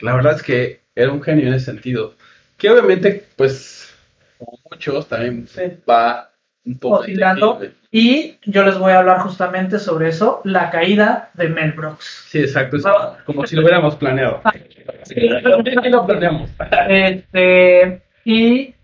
[0.00, 2.14] la verdad es que era un genio en ese sentido.
[2.56, 3.94] Que obviamente, pues,
[4.38, 5.62] como muchos, también Sí.
[5.88, 6.30] va
[6.64, 7.60] un poco Oscilando.
[7.90, 12.24] Y yo les voy a hablar justamente sobre eso, la caída de Mel Brooks.
[12.28, 13.16] Sí, exacto, es No.
[13.24, 14.42] como si lo hubiéramos planeado.
[15.04, 15.28] Sí,
[15.90, 16.50] lo planeamos.
[16.88, 18.74] Este, y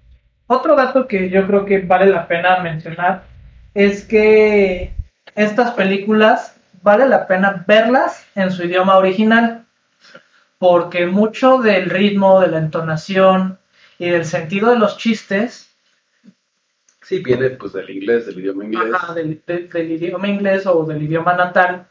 [0.46, 3.24] otro dato que yo creo que vale la pena mencionar
[3.74, 4.92] es que
[5.34, 9.64] estas películas vale la pena verlas en su idioma original.
[10.58, 13.58] porque mucho del ritmo, de la entonación
[14.06, 15.68] y del sentido de los chistes
[17.02, 18.94] Sí, viene pues del inglés, del idioma inglés.
[18.94, 21.86] Ajá, del, de- del idioma inglés o del idioma natal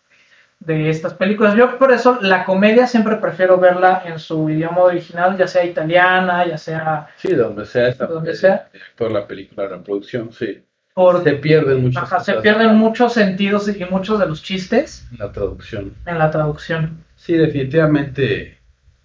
[0.59, 1.55] de estas películas.
[1.55, 6.45] Yo por eso la comedia siempre prefiero verla en su idioma original, ya sea italiana,
[6.47, 8.69] ya sea Sí, de donde sea esta Donde sea.
[8.95, 10.63] toda la película, la producción, sí.
[10.93, 11.23] por...
[11.23, 15.31] Se pierden muchas Ajá, se pierden muchos sentidos y muchos de los chistes en la
[15.31, 15.93] traducción.
[16.05, 17.03] en la traducción.
[17.15, 18.60] Sí, definitivamente.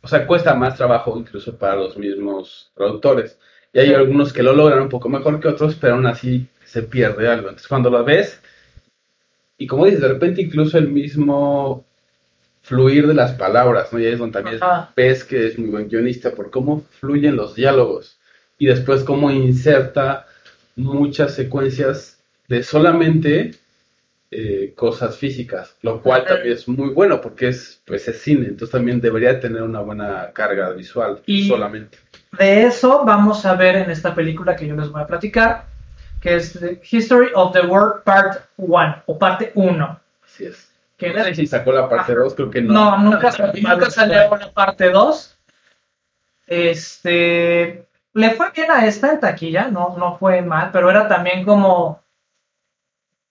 [0.07, 3.41] O sea, cuesta más trabajo incluso para los mismos traductores.
[3.73, 6.85] Y hay algunos que lo logran un poco mejor que otros, pero aún así se
[6.85, 7.49] pierde algo.
[7.49, 8.41] Entonces, cuando lo ves,
[9.59, 11.85] y como dices, de repente incluso el mismo
[12.63, 13.99] fluir de las palabras, ¿no?
[13.99, 14.93] Y ahí es donde también Ajá.
[14.95, 18.21] ves que es muy buen guionista por cómo fluyen los diálogos
[18.59, 20.27] y después cómo inserta
[20.77, 23.57] muchas secuencias de solamente
[24.31, 28.71] eh, cosas físicas, lo cual también es muy bueno porque es pues es cine, entonces
[28.73, 31.99] también debería tener una buena carga visual Y- solamente.
[32.39, 35.65] De eso vamos a ver en esta película que yo les voy a platicar,
[36.21, 40.01] que es The History of the World Part 1 o parte 1.
[40.25, 40.73] Así es.
[40.97, 42.73] Que No sé si sacó la parte 2, creo que no.
[42.73, 45.39] No, nunca, nunca salió una parte 2.
[46.47, 47.87] Este.
[48.15, 52.03] Le fue bien a esta en taquilla, no, no fue mal, pero era también como.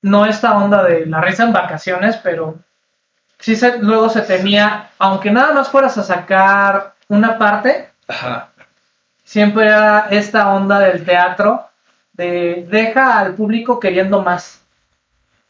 [0.05, 2.59] No esta onda de la risa en vacaciones, pero
[3.39, 8.49] sí se, luego se temía, aunque nada más fueras a sacar una parte, Ajá.
[9.23, 11.65] siempre era esta onda del teatro
[12.13, 14.61] de deja al público queriendo más.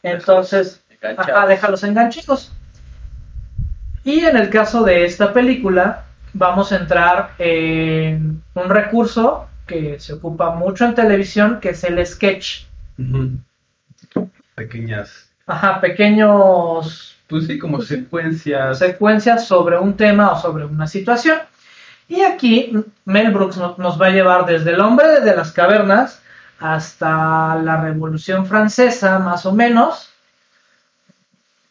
[0.02, 0.82] Entonces.
[1.18, 2.50] Ajá, déjalos enganchados.
[4.04, 10.14] Y en el caso de esta película, vamos a entrar en un recurso que se
[10.14, 12.64] ocupa mucho en televisión, que es el sketch.
[12.98, 13.32] Ujú.
[14.56, 18.78] Pequeñas, Ajá, pequeños pues sí, como secuencias.
[18.78, 21.38] secuencias sobre un tema o sobre una situación.
[22.08, 22.72] Y aquí
[23.04, 26.20] Mel Brooks no- nos va a llevar desde el hombre de las cavernas
[26.58, 30.10] hasta la Revolución Francesa, más o menos.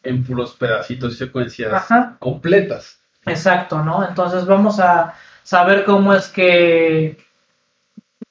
[0.04, 2.16] en puros pedacitos y secuencias Ajá.
[2.20, 3.00] completas.
[3.26, 4.08] Exacto, ¿no?
[4.08, 7.18] Entonces vamos a saber cómo es que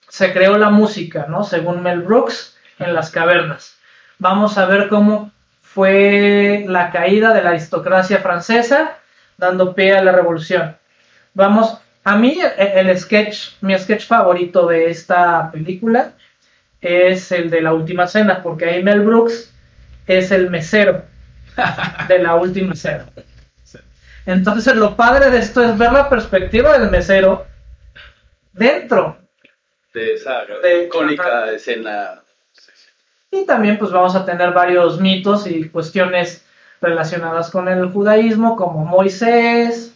[0.09, 1.43] se creó la música, ¿no?
[1.43, 3.77] Según Mel Brooks en las cavernas.
[4.19, 8.99] Vamos a ver cómo fue la caída de la aristocracia francesa,
[9.37, 10.77] dando pie a la revolución.
[11.35, 16.13] Vamos, a mí el, el sketch, mi sketch favorito de esta película
[16.81, 19.53] es el de la última cena, porque ahí Mel Brooks
[20.07, 21.03] es el mesero
[22.09, 23.07] de la última cena.
[24.27, 27.47] Entonces lo padre de esto es ver la perspectiva del mesero
[28.53, 29.19] dentro.
[29.93, 32.21] De esa De- icónica escena.
[33.35, 36.47] Y también pues vamos a tener varios mitos y cuestiones
[36.81, 39.93] relacionadas con el judaísmo, como Moisés,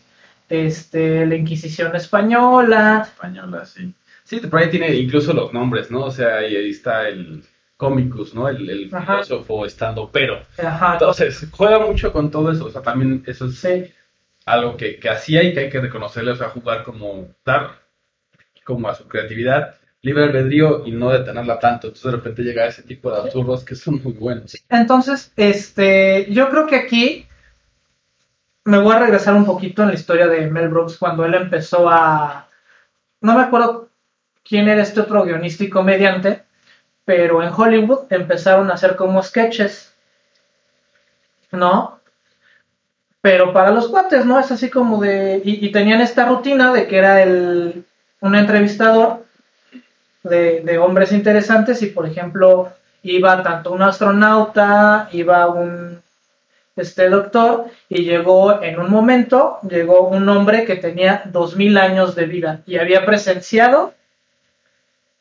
[0.49, 3.07] este, la Inquisición española.
[3.07, 3.95] española, sí.
[4.25, 6.05] Sí, por ahí tiene incluso los nombres, ¿no?
[6.05, 7.45] O sea, ahí, está el
[7.77, 8.49] cómicus, ¿no?
[8.49, 10.43] El, filósofo estando pero.
[10.59, 12.67] Ajá, Entonces, juega mucho con todo eso.
[12.67, 13.93] O sea, también eso es sí,
[14.45, 17.83] algo que, que hacía y que hay que reconocerle, o sea, jugar como, dar
[18.65, 21.89] como a su creatividad, libre albedrío y no detenerla tanto.
[21.89, 24.57] Entonces, de repente llega ese tipo de absurdos que son muy buenos.
[24.69, 27.27] Entonces, este, yo creo que aquí
[28.65, 31.89] me voy a regresar un poquito en la historia de Mel Brooks cuando él empezó
[31.89, 32.49] a,
[33.21, 33.89] no me acuerdo
[34.45, 36.45] quién era este otro guionista y comediante,
[37.05, 39.95] pero en Hollywood empezaron a hacer como sketches,
[41.51, 41.99] ¿no?
[43.21, 44.39] Pero para los cuates, ¿no?
[44.39, 47.85] Es así como de, y, y tenían esta rutina de que era el,
[48.21, 49.28] un entrevistador
[50.29, 52.73] de, de hombres interesantes y por ejemplo
[53.03, 56.01] iba tanto un astronauta, iba un
[56.77, 62.27] este doctor y llegó en un momento, llegó un hombre que tenía 2000 años de
[62.27, 63.95] vida y había presenciado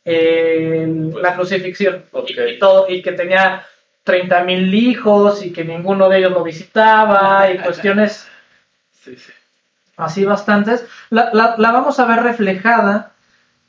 [0.06, 3.66] eh, Pues, la crucifixión y, y todo y que tenía
[4.04, 8.28] 30.000 hijos y que ninguno de ellos lo visitaba y cuestiones
[9.04, 9.32] Sí, sí.
[9.98, 13.12] así bastantes, la, la- la vamos a ver reflejada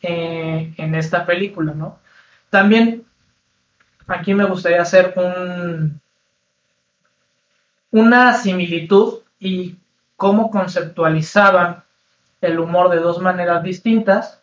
[0.02, 1.98] eh, en esta película, ¿no?
[2.50, 3.04] También
[4.06, 6.00] aquí me gustaría hacer un,
[7.90, 9.76] una similitud y
[10.16, 11.84] cómo conceptualizaban
[12.40, 14.42] el humor de dos maneras distintas.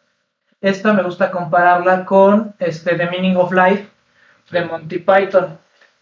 [0.61, 3.89] Esta me gusta compararla con este, The Meaning of Life
[4.51, 5.57] de Monty Python,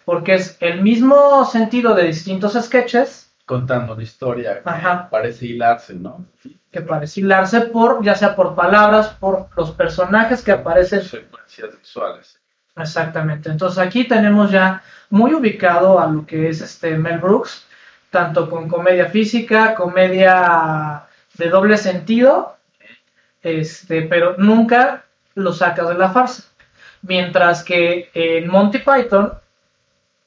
[0.06, 5.10] porque es el mismo sentido de distintos sketches, Contando una historia Ajá.
[5.10, 6.26] parece hilarse, ¿no?
[6.74, 11.04] Que parece hilarse por, ya sea por palabras, por los personajes que aparecen.
[11.04, 12.40] Secuencias visuales.
[12.76, 13.52] Exactamente.
[13.52, 17.68] Entonces aquí tenemos ya muy ubicado a lo que es este Mel Brooks,
[18.10, 21.04] tanto con comedia física, comedia
[21.36, 22.58] de doble sentido,
[23.44, 25.06] este, pero nunca
[25.36, 26.44] lo sacas de la farsa.
[27.04, 29.34] Mientras que en Monty Python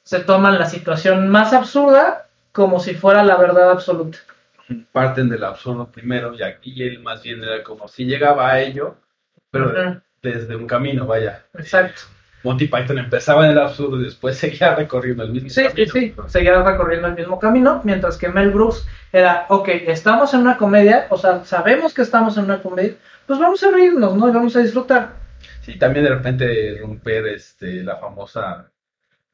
[0.03, 4.19] se toman la situación más absurda como si fuera la verdad absoluta.
[4.91, 8.97] Parten del absurdo primero y aquí él más bien era como si llegaba a ello,
[9.51, 9.71] pero
[10.21, 11.45] desde un camino, vaya.
[11.53, 12.01] Exacto.
[12.43, 15.91] Monty Python empezaba en el absurdo y después seguía recorriendo el mismo Sí, sí, camino.
[15.93, 20.57] sí, seguía recorriendo el mismo camino, mientras que Mel Brooks era, ok, estamos en una
[20.57, 22.95] comedia, o sea, sabemos que estamos en una comedia,
[23.25, 24.29] pues vamos a reírnos, ¿no?
[24.29, 25.13] Y vamos a disfrutar.
[25.61, 28.71] Sí, también de repente romper este, la famosa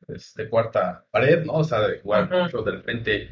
[0.08, 1.54] este, cuarta pared, ¿no?
[1.54, 3.30] O sea, de jugar mucho de repente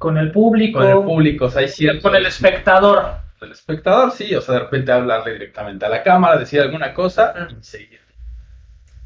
[0.00, 2.00] Con el público, con el público, o sea, hay cierto...
[2.00, 3.04] con el espectador.
[3.38, 7.34] El espectador, sí, o sea, de repente hablarle directamente a la cámara, decir alguna cosa
[7.50, 8.00] y seguir.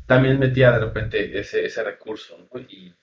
[0.07, 2.61] También metía de repente ese, ese recurso, ¿no?
[2.61, 2.95] Y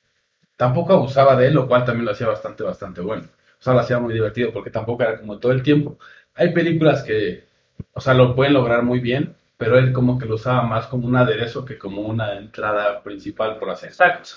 [0.55, 3.23] tampoco abusaba de él, lo cual también lo hacía bastante, bastante bueno.
[3.59, 5.99] O sea, lo hacía muy divertido porque tampoco era como todo el tiempo.
[6.35, 7.43] Hay películas que,
[7.91, 11.07] o sea, lo pueden lograr muy bien, pero él como que lo usaba más como
[11.07, 13.89] un aderezo que como una entrada principal, por decirlo.
[13.89, 14.29] Exacto.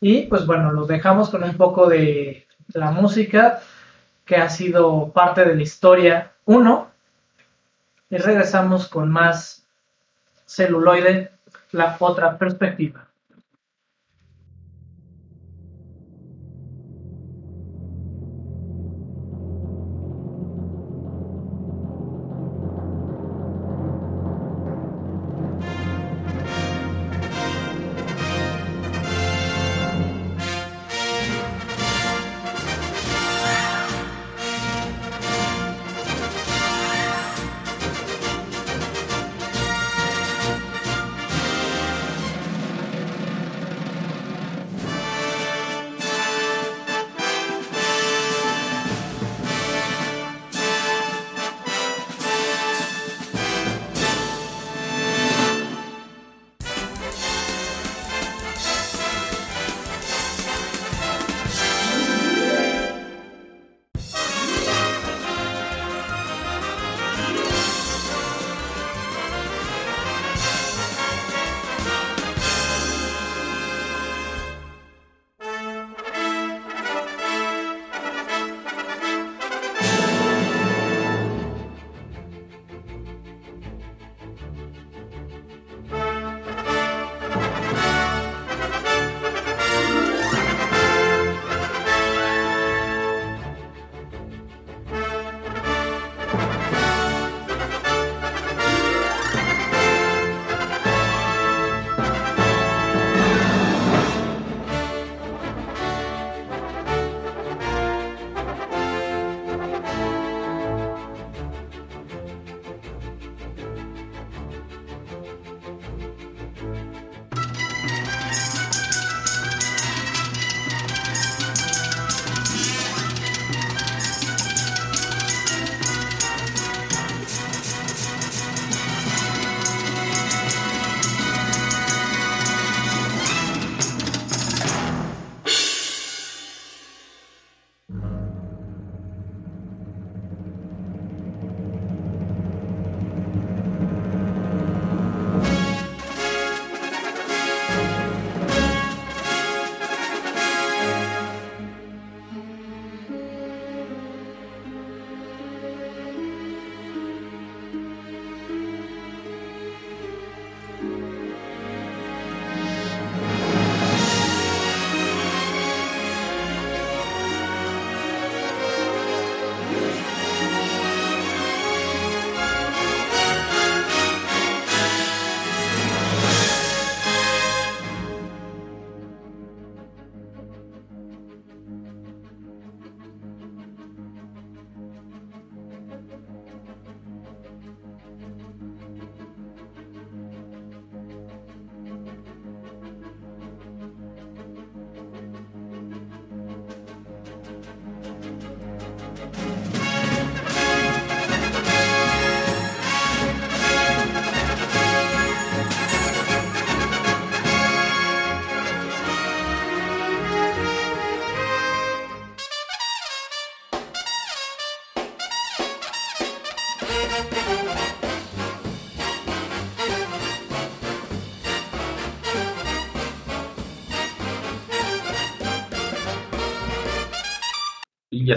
[0.00, 2.43] Y pues bueno, los dejamos con un poco de
[2.74, 3.60] la música
[4.24, 6.90] que ha sido parte de la historia 1.
[8.10, 9.66] Y regresamos con más
[10.46, 11.32] celuloide,
[11.72, 13.03] la otra perspectiva.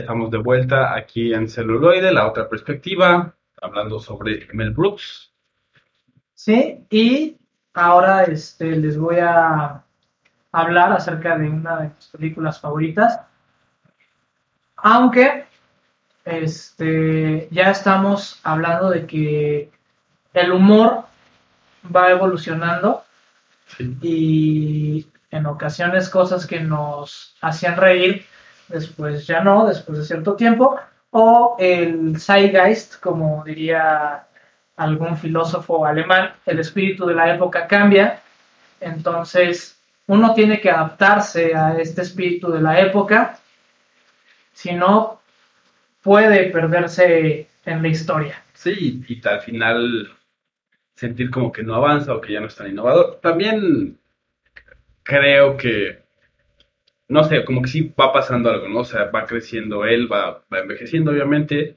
[0.07, 5.33] Estamos de vuelta aquí en Celuloide, la otra perspectiva, hablando sobre Mel Brooks.
[6.33, 7.35] Sí, y
[7.73, 9.83] ahora este, les voy a
[10.53, 13.19] hablar acerca de una de mis películas favoritas.
[14.77, 15.43] Aunque
[16.23, 19.71] este, ya estamos hablando de que
[20.33, 21.03] el humor
[21.93, 23.03] va evolucionando
[23.65, 23.97] Sí.
[24.01, 28.25] y en ocasiones cosas que nos hacían reír,
[28.67, 30.79] después ya no, después de cierto tiempo,
[31.11, 34.27] o el Zeitgeist, como diría
[34.75, 38.21] algún filósofo alemán, el espíritu de la época cambia,
[38.79, 43.39] entonces uno tiene que adaptarse a este espíritu de la época,
[44.53, 45.21] si no
[46.01, 48.41] puede perderse en la historia.
[48.53, 50.11] Sí, y al final
[50.95, 53.19] sentir como que no avanza o que ya no es tan innovador.
[53.21, 53.99] También
[55.03, 56.03] creo que,
[57.09, 58.79] no sé, como que sí va pasando algo, ¿no?
[58.79, 61.75] O sea, va creciendo él, va, va envejeciendo, obviamente.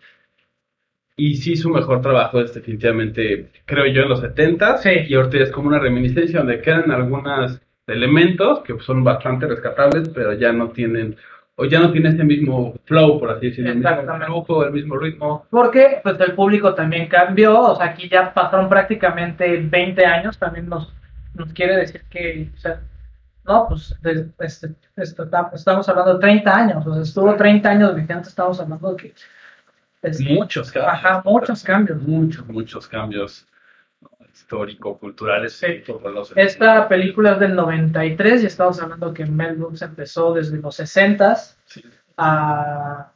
[1.16, 4.90] Y sí, su mejor trabajo es definitivamente, creo yo, en los 70 Sí.
[5.08, 10.32] Y ahorita es como una reminiscencia donde quedan algunos elementos que son bastante rescatables, pero
[10.32, 11.16] ya no tienen,
[11.56, 14.66] o ya no tiene ese mismo flow, por así decirlo, el mismo Exactamente.
[14.66, 15.46] el mismo ritmo.
[15.50, 20.68] Porque pues el público también cambió, o sea, aquí ya pasaron prácticamente 20 años, también
[20.68, 20.92] nos,
[21.34, 22.80] nos quiere decir que, o sea,
[23.50, 27.68] no, pues de- este, este, ta- estamos hablando de 30 años, o sea, estuvo 30
[27.70, 29.14] años vigente, estamos hablando de que...
[30.02, 30.92] este, Muchos cambios.
[30.94, 32.00] Ajá, muchos cambios.
[32.02, 33.46] Muchos, muchos cambios
[34.32, 35.52] histórico-culturales.
[35.54, 35.82] Sí.
[36.36, 41.56] Esta película es del 93 y estamos hablando que Mel Brooks empezó desde los 60s
[41.66, 41.82] Sí.
[42.16, 43.10] a,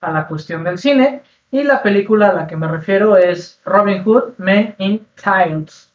[0.00, 1.22] a la cuestión del cine.
[1.50, 5.92] Y la película a la que me refiero es Robin Hood, Men in Tiles.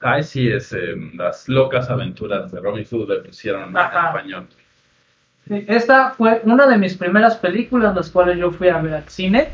[0.00, 4.48] Ay, sí, es eh, las locas aventuras de Robin Hood le pusieron en español.
[5.46, 9.08] Sí, Esta fue una de mis primeras películas, las cuales yo fui a ver al
[9.08, 9.48] cine.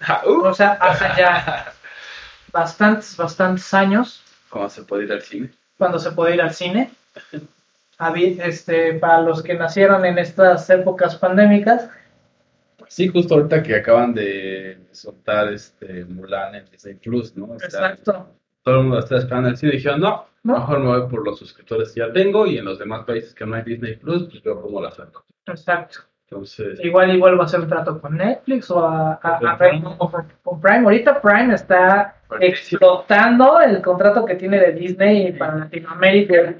[0.00, 0.46] Ah, uh.
[0.46, 1.72] O sea, hace ya
[2.52, 5.50] bastantes, bastantes años, ¿Cómo se puede ir al cine?
[5.78, 6.90] cuando se podía ir al cine.
[8.42, 11.90] Este, para los que nacieron en estas épocas pandémicas,
[12.90, 17.44] Sí, justo ahorita que acaban de soltar este Mulan en Disney Plus, ¿no?
[17.44, 18.28] O sea, exacto.
[18.62, 21.38] Todo el mundo está esperando el cine y dijeron, no, mejor me voy por los
[21.38, 24.42] suscriptores que ya tengo y en los demás países que no hay Disney Plus, pues
[24.42, 25.24] veo cómo la saco.
[25.46, 26.00] Exacto.
[26.28, 29.58] Entonces, Igual y vuelvo a hacer un trato con Netflix o a, a- a- Con
[29.58, 29.82] Prime.
[29.98, 30.84] o con- con Prime.
[30.84, 36.54] Ahorita Prime está explotando el contrato que tiene de Disney para Latinoamérica.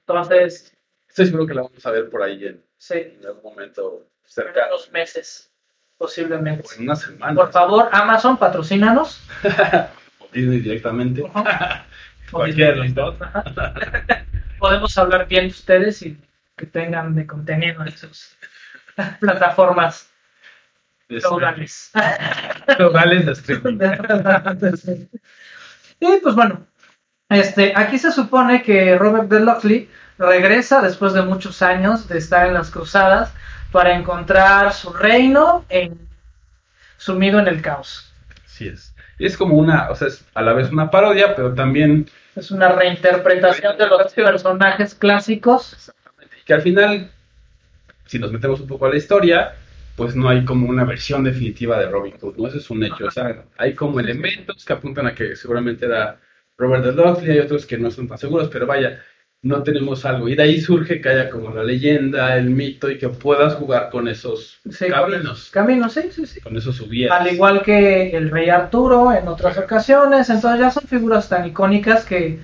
[0.00, 0.76] Entonces,
[1.08, 4.30] estoy seguro que la vamos a ver por ahí en, sí, en algún momento en
[4.30, 4.66] cercano.
[4.74, 5.52] unos meses,
[5.96, 6.64] posiblemente.
[6.66, 7.34] O en una semana.
[7.34, 9.20] Por favor, Amazon, patrocínanos.
[10.32, 11.24] Disney directamente.
[11.32, 11.86] Ajá.
[12.30, 13.16] Cualquiera de los dos.
[14.58, 16.16] Podemos hablar bien de ustedes y
[16.56, 18.36] que tengan de contenido en sus
[19.18, 20.10] plataformas
[21.08, 21.90] feudales.
[22.76, 23.78] Feudales de streaming.
[25.98, 26.66] y pues bueno,
[27.28, 32.46] este, aquí se supone que Robert de Locksley regresa después de muchos años de estar
[32.46, 33.32] en las cruzadas
[33.72, 36.08] para encontrar su reino en,
[36.98, 38.12] sumido en el caos.
[38.44, 38.89] Así es.
[39.20, 42.50] Y es como una, o sea, es a la vez una parodia, pero también Es
[42.50, 45.92] una reinterpretación de los personajes clásicos.
[46.46, 47.10] que al final,
[48.06, 49.52] si nos metemos un poco a la historia,
[49.94, 52.48] pues no hay como una versión definitiva de Robin Hood, ¿no?
[52.48, 53.04] Eso es un hecho.
[53.04, 56.18] O sea, hay como elementos que apuntan a que seguramente era
[56.56, 59.02] Robert de Locksley, hay otros que no son tan seguros, pero vaya,
[59.42, 60.28] no tenemos algo.
[60.28, 63.88] Y de ahí surge que haya como la leyenda, el mito y que puedas jugar
[63.90, 66.40] con esos Sí, caminos, Caminos, sí, sí, sí.
[66.40, 67.12] con esos subieres.
[67.12, 72.04] Al igual que el rey Arturo en otras ocasiones, entonces ya son figuras tan icónicas
[72.04, 72.40] que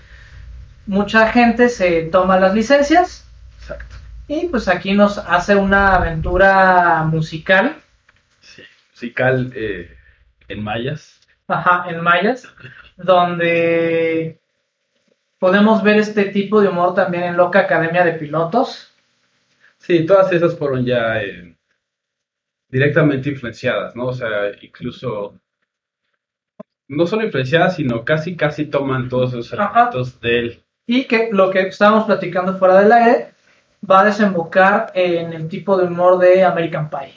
[0.87, 3.27] mucha gente se toma las licencias
[3.61, 3.97] Exacto.
[4.29, 7.77] y pues aquí nos hace una aventura musical,
[8.41, 8.63] Sí.
[8.93, 9.91] Musical eh,
[10.49, 11.21] en mayas.
[11.49, 12.49] ajá, en mayas,
[12.97, 14.41] donde
[15.39, 18.93] podemos ver este tipo de humor también en Loca Academia de Pilotos.
[19.79, 21.55] Sí, todas esas fueron ya eh,
[22.69, 24.07] directamente influenciadas, ¿no?
[24.07, 25.39] O sea, incluso
[26.89, 29.73] no solo influenciadas, sino casi, casi toman todos esos Ajá.
[29.73, 30.63] elementos del...
[30.87, 33.31] Y que lo que estábamos platicando fuera del aire
[33.89, 37.13] va a desembocar en el tipo de humor de American Pie.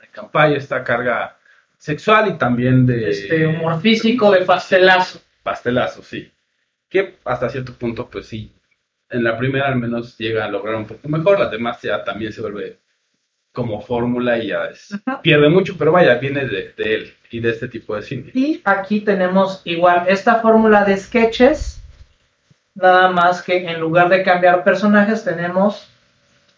[0.00, 1.36] de campaña, esta carga
[1.78, 3.10] sexual y también de...
[3.10, 5.20] Este humor físico de pastelazo.
[5.42, 6.30] Pastelazo, sí.
[6.92, 8.52] Que hasta cierto punto, pues sí,
[9.08, 12.34] en la primera al menos llega a lograr un poco mejor, las demás ya también
[12.34, 12.80] se vuelve
[13.50, 17.50] como fórmula y ya es, pierde mucho, pero vaya, viene de, de él y de
[17.50, 18.30] este tipo de cine.
[18.34, 21.82] Y aquí tenemos igual esta fórmula de sketches,
[22.74, 25.88] nada más que en lugar de cambiar personajes tenemos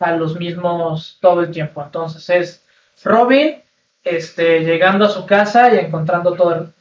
[0.00, 1.80] a los mismos todo el tiempo.
[1.80, 2.66] Entonces es
[3.04, 3.62] Robin
[4.02, 6.72] este, llegando a su casa y encontrando todo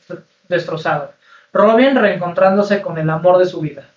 [0.50, 1.14] destrozado.
[1.54, 3.88] Robin reencontrándose con el amor de su vida.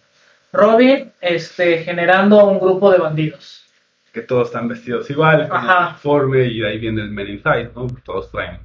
[0.53, 3.65] Robin este, generando un grupo de bandidos.
[4.13, 5.81] Que todos están vestidos igual, con Ajá.
[5.81, 7.87] el uniforme, y de ahí viene el Men in Tights, ¿no?
[8.05, 8.61] Todos traen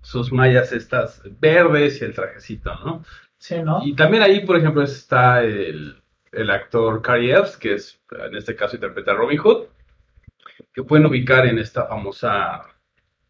[0.00, 3.04] sus mallas estas verdes y el trajecito, ¿no?
[3.38, 3.82] Sí, ¿no?
[3.84, 6.00] Y también ahí, por ejemplo, está el,
[6.32, 9.66] el actor Cary Elves, que es, en este caso, interpreta a Robin Hood,
[10.72, 12.62] que pueden ubicar en esta famosa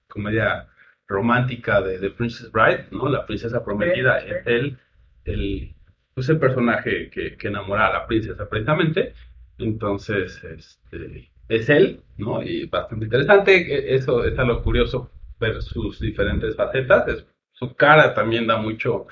[0.08, 0.66] comedia
[1.06, 3.08] romántica de The Princess Bride, ¿no?
[3.08, 4.78] La princesa prometida, Sí, él,
[5.26, 5.74] el,
[6.14, 9.14] pues el personaje que, que enamora a la princesa precisamente.
[9.58, 12.42] Entonces, este, es él, ¿no?
[12.42, 13.54] Y bastante interesante.
[13.56, 15.10] E- Eso es algo curioso
[15.40, 17.08] ver sus diferentes facetas.
[17.08, 19.06] Es- su cara también da mucho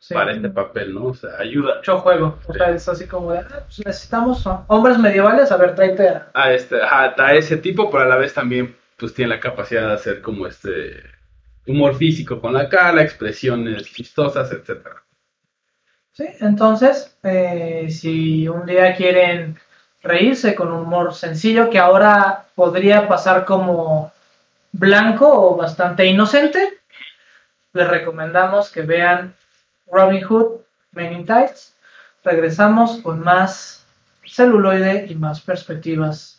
[0.00, 0.14] Sí.
[0.14, 1.06] para este papel, ¿no?
[1.06, 2.38] O sea, ayuda Mucho juego.
[2.46, 6.30] O sea, es así como de, ah, pues necesitamos hombres medievales, a ver, tráete a...
[6.34, 9.88] a, este, a, a ese tipo, pero a la vez también pues tiene la capacidad
[9.88, 11.02] de hacer como este
[11.66, 15.02] humor físico con la cara, expresiones chistosas, etcétera.
[16.18, 19.56] Entonces, eh, si un día quieren
[20.02, 24.12] reírse con humor sencillo que ahora podría pasar como
[24.72, 26.80] blanco o bastante inocente,
[27.72, 29.34] les recomendamos que vean
[29.86, 30.60] Robin Hood,
[30.92, 31.74] Men in Tights.
[32.24, 33.86] Regresamos con más
[34.26, 36.37] celuloide y más perspectivas.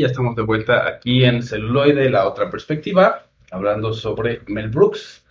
[0.00, 5.22] Ya estamos de vuelta aquí en Celuloide, la otra perspectiva, hablando sobre Mel Brooks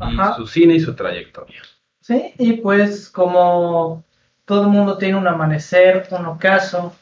[0.00, 1.62] y su cine y su trayectoria.
[2.00, 4.04] Sí, y pues como
[4.44, 6.94] todo el mundo tiene un amanecer, un ocaso,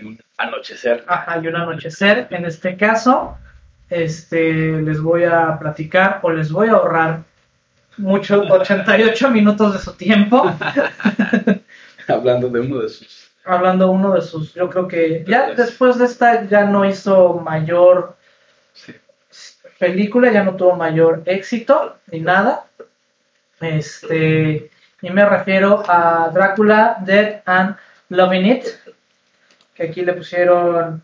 [0.00, 1.04] Un anochecer.
[1.06, 3.36] ajá, y un anochecer, en este caso,
[3.90, 7.22] este, les voy a platicar o les voy a ahorrar
[7.96, 10.52] mucho, 88 minutos de su tiempo,
[12.08, 13.23] Hablando de uno de sus.
[13.44, 18.16] Hablando uno de sus, yo creo que ya después de esta ya no hizo mayor
[18.72, 18.94] Sí.
[19.78, 22.66] película, ya no tuvo mayor éxito ni nada.
[23.60, 24.70] Este,
[25.02, 27.76] y me refiero a Drácula, Dead and
[28.08, 28.64] Loving It,
[29.74, 31.02] que aquí le pusieron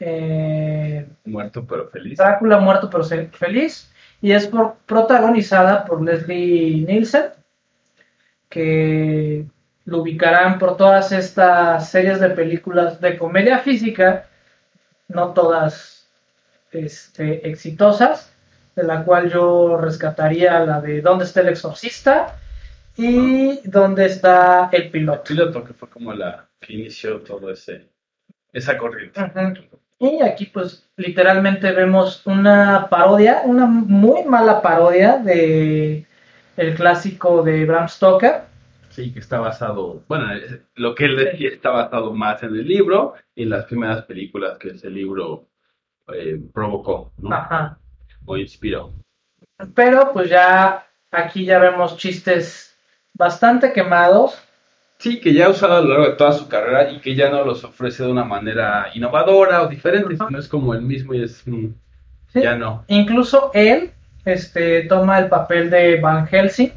[0.00, 2.18] eh, Muerto pero feliz.
[2.18, 3.90] Drácula muerto pero feliz
[4.20, 7.30] y es por- protagonizada por Leslie Nielsen
[8.48, 9.44] que
[9.86, 14.26] lo ubicarán por todas estas series de películas de comedia física
[15.08, 16.08] no todas
[16.72, 18.32] este, exitosas
[18.74, 22.36] de la cual yo rescataría la de ¿Dónde está el exorcista?
[22.96, 25.24] y ¿Dónde está el piloto?
[25.24, 27.88] Piloto, que fue como la que inició todo ese
[28.52, 29.20] esa corriente.
[29.98, 36.04] Y aquí pues literalmente vemos una parodia, una muy mala parodia de
[36.56, 38.42] el clásico de Bram Stoker.
[38.96, 42.66] Sí, que está basado, bueno, es- lo que él decía está basado más en el
[42.66, 45.48] libro y en las primeras películas que ese libro
[46.14, 47.34] eh, provocó, ¿no?
[47.34, 47.78] Ajá.
[48.24, 48.94] O inspiró.
[49.74, 52.74] Pero pues ya aquí ya vemos chistes
[53.12, 54.40] bastante quemados.
[54.96, 57.28] Sí, que ya ha usado a lo largo de toda su carrera y que ya
[57.28, 61.22] no los ofrece de una manera innovadora o diferente, sino es como el mismo y
[61.22, 61.66] es, mm,
[62.28, 62.40] ¿sí?
[62.40, 62.84] ya no.
[62.88, 63.90] Incluso él
[64.24, 66.72] este, toma el papel de Van Helsing,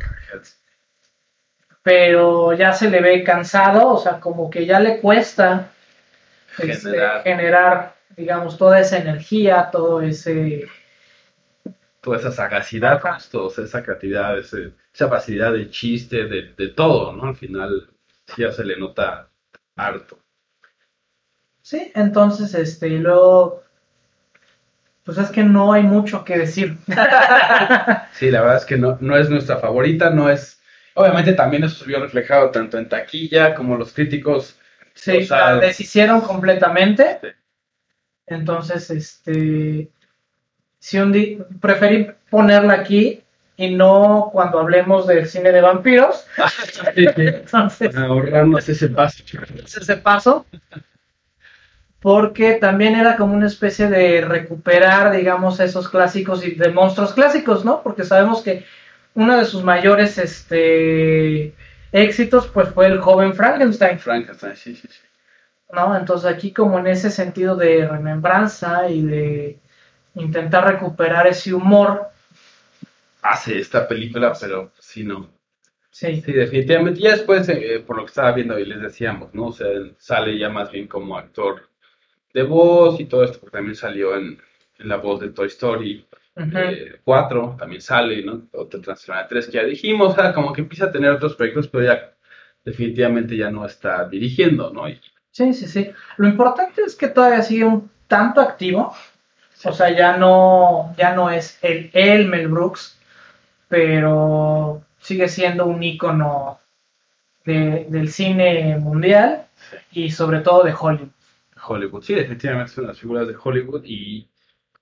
[1.89, 5.71] pero ya se le ve cansado, o sea, como que ya le cuesta
[6.59, 7.23] este, Generar.
[7.23, 10.67] generar, digamos, toda esa energía, todo ese...
[12.01, 17.23] Toda esa sagacidad, toda esa creatividad, ese- esa facilidad de chiste, de, de todo, ¿no?
[17.27, 17.89] Al final
[18.37, 19.29] ya se le nota
[19.75, 20.19] harto.
[21.61, 23.63] Sí, entonces, este, y luego,
[25.03, 26.77] pues es que no hay mucho que decir.
[28.11, 30.58] Sí, la verdad es que no, no es nuestra favorita, no es...
[30.95, 34.59] Obviamente también eso se vio reflejado tanto en taquilla como los críticos.
[34.93, 37.19] Sí, O sea, la deshicieron completamente.
[37.21, 37.27] Sí.
[38.27, 39.89] Entonces, este,
[40.77, 43.23] si un día, preferí ponerla aquí
[43.57, 46.25] y no cuando hablemos del cine de vampiros.
[46.95, 49.23] Entonces, Para ahorrarnos ese paso.
[49.65, 50.45] es ese paso.
[51.99, 57.65] Porque también era como una especie de recuperar, digamos, esos clásicos y de monstruos clásicos,
[57.65, 57.83] ¿no?
[57.83, 58.63] Porque sabemos que
[59.15, 61.55] uno de sus mayores este,
[61.91, 64.99] éxitos pues fue el joven Frankenstein, Frankenstein, sí, sí, sí.
[65.71, 65.95] ¿no?
[65.97, 69.59] Entonces aquí como en ese sentido de remembranza y de
[70.15, 72.09] intentar recuperar ese humor,
[73.21, 75.29] Hace esta película, pero sí no.
[75.91, 76.99] sí, Sí, definitivamente.
[77.01, 79.47] Ya después, eh, por lo que estaba viendo y les decíamos, ¿no?
[79.47, 81.69] O sea, sale ya más bien como actor
[82.33, 84.41] de voz y todo esto, porque también salió en,
[84.79, 86.05] en la voz de Toy Story
[87.03, 88.47] 4, también sale, ¿no?
[88.53, 91.35] O de Transformers 3, que ya dijimos, o sea, como que empieza a tener otros
[91.35, 92.13] proyectos, pero ya
[92.63, 94.87] definitivamente ya no está dirigiendo, ¿no?
[94.89, 94.99] Y,
[95.31, 95.91] sí, sí, sí.
[96.17, 98.93] Lo importante es que todavía sigue un tanto activo,
[99.65, 102.97] o sea, ya no, ya no es el, el Mel Brooks,
[103.67, 106.59] pero sigue siendo un ícono
[107.45, 109.45] de- del cine mundial
[109.91, 111.09] y sobre todo de Hollywood.
[111.67, 112.03] Hollywood.
[112.03, 114.27] Sí, definitivamente son las figuras de Hollywood y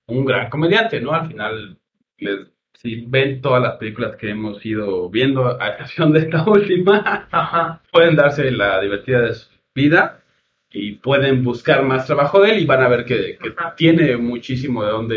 [0.08, 1.12] un gran comediante, ¿no?
[1.12, 1.78] Al final,
[2.18, 7.80] les- si ven todas las películas que hemos ido viendo, a excepción de esta última,
[7.92, 10.22] pueden darse la divertida de su vida
[10.70, 13.38] y pueden buscar más trabajo de él y van a ver que,
[13.76, 15.16] tiene muchísimo de dónde,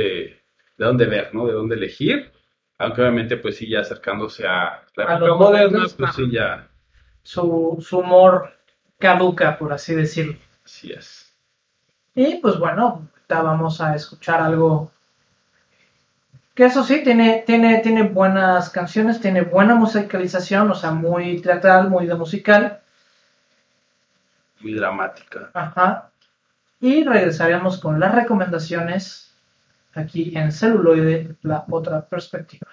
[0.77, 1.45] de dónde ver, ¿no?
[1.47, 2.31] De dónde elegir.
[2.79, 6.67] Aunque obviamente, pues sí, ya acercándose a la A época moderna, modernos, pues sí, ya,
[7.23, 8.51] su, su humor
[8.99, 10.35] caduca, por así decirlo.
[10.65, 11.37] así es.
[12.15, 14.91] Y pues bueno, ahorita vamos a escuchar algo
[16.53, 21.89] que eso sí, tiene, tiene, tiene buenas canciones, tiene buena musicalización, o sea, muy teatral,
[21.89, 22.81] muy de musical.
[24.59, 25.49] Muy dramática.
[25.53, 26.11] Ajá.
[26.81, 29.33] Y regresaremos con las recomendaciones
[29.93, 32.67] aquí en celuloide, la otra perspectiva.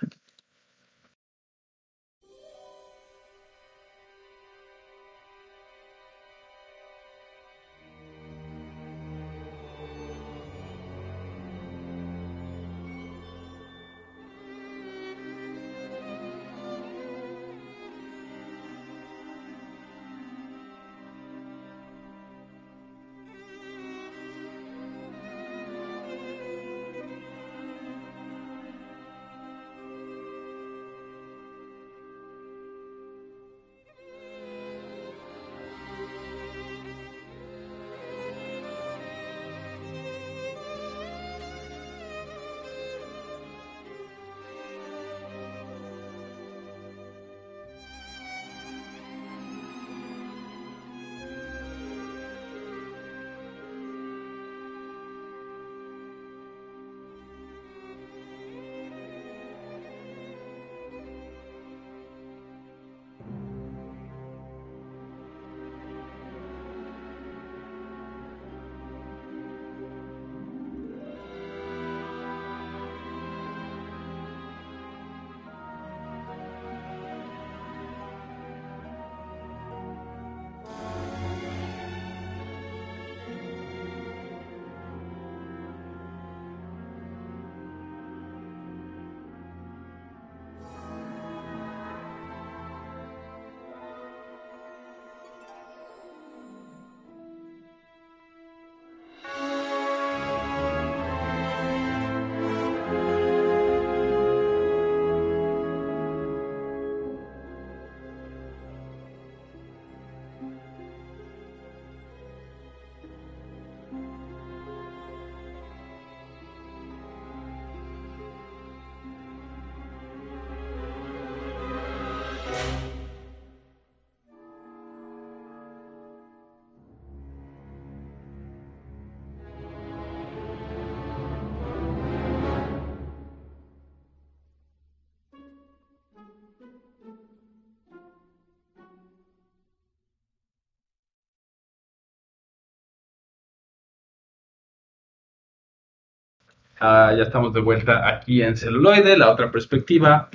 [146.80, 150.28] Ah, ya estamos de vuelta aquí en celuloide, la otra perspectiva.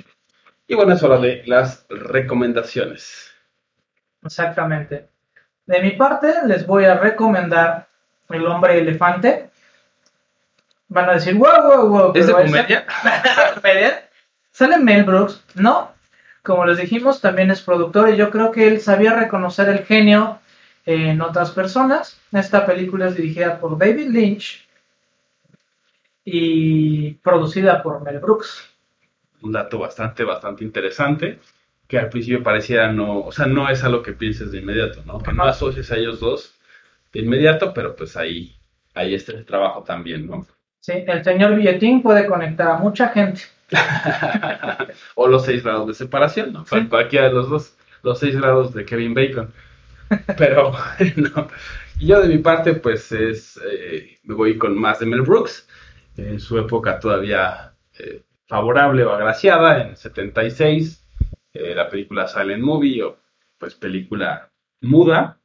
[0.66, 3.32] Y bueno, es hora de las recomendaciones.
[4.22, 5.08] Exactamente.
[5.66, 7.88] De mi parte, les voy a recomendar
[8.28, 9.50] El hombre elefante.
[10.88, 12.12] Van a decir, wow, wow, wow.
[12.14, 12.86] ¿Es de comedia?
[13.54, 14.08] comedia.
[14.50, 15.92] Sale Mel Brooks, ¿no?
[16.42, 20.40] Como les dijimos, también es productor y yo creo que él sabía reconocer el genio
[20.84, 22.18] en otras personas.
[22.32, 24.66] Esta película es dirigida por David Lynch
[26.24, 28.70] y producida por Mel Brooks.
[29.42, 31.38] Un dato bastante, bastante interesante.
[31.86, 35.18] Que al principio pareciera no, o sea, no es algo que pienses de inmediato, ¿no?
[35.18, 36.58] Que no asocies a ellos dos
[37.12, 38.56] de inmediato, pero pues ahí,
[38.94, 40.46] ahí está el trabajo también, ¿no?
[40.80, 43.42] Sí, el señor Billetín puede conectar a mucha gente.
[45.14, 46.66] o los seis grados de separación, ¿no?
[46.66, 46.86] Sí.
[46.88, 49.52] Cualquiera de los dos, los seis grados de Kevin Bacon.
[50.36, 50.72] Pero
[51.98, 55.66] y yo de mi parte, pues es, eh, me voy con más de Mel Brooks,
[56.16, 61.06] en su época todavía eh, favorable o agraciada, en 76,
[61.54, 63.18] eh, la película Silent Movie, o
[63.58, 64.50] pues película
[64.80, 65.40] muda,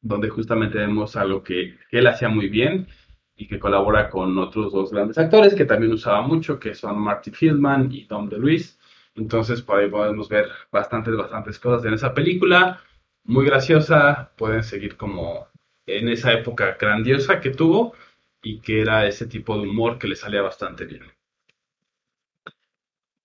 [0.00, 2.88] donde justamente vemos algo que, él hacía muy bien
[3.36, 7.30] y que colabora con otros dos grandes actores que también usaba mucho, que son Marty
[7.30, 8.78] Fieldman y Tom DeLuise.
[9.14, 12.80] Entonces, por ahí podemos ver bastantes, bastantes cosas en esa película.
[13.24, 15.48] Muy graciosa, pueden seguir como
[15.86, 17.94] en esa época grandiosa que tuvo
[18.42, 21.02] y que era ese tipo de humor que le salía bastante bien.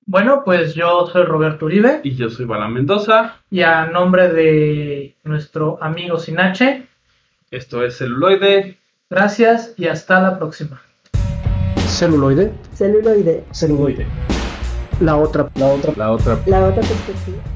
[0.08, 5.16] Bueno, pues yo soy Roberto Uribe Y yo soy Bala Mendoza, y a nombre de
[5.24, 6.86] nuestro amigo Sinache,
[7.50, 8.78] esto es Celuloide.
[9.10, 10.82] gracias y hasta la próxima.
[11.88, 12.52] Celuloide.
[12.74, 14.06] Celuloide, Celuloide.
[15.00, 17.55] La otra, la otra, La otra la otra perspectiva.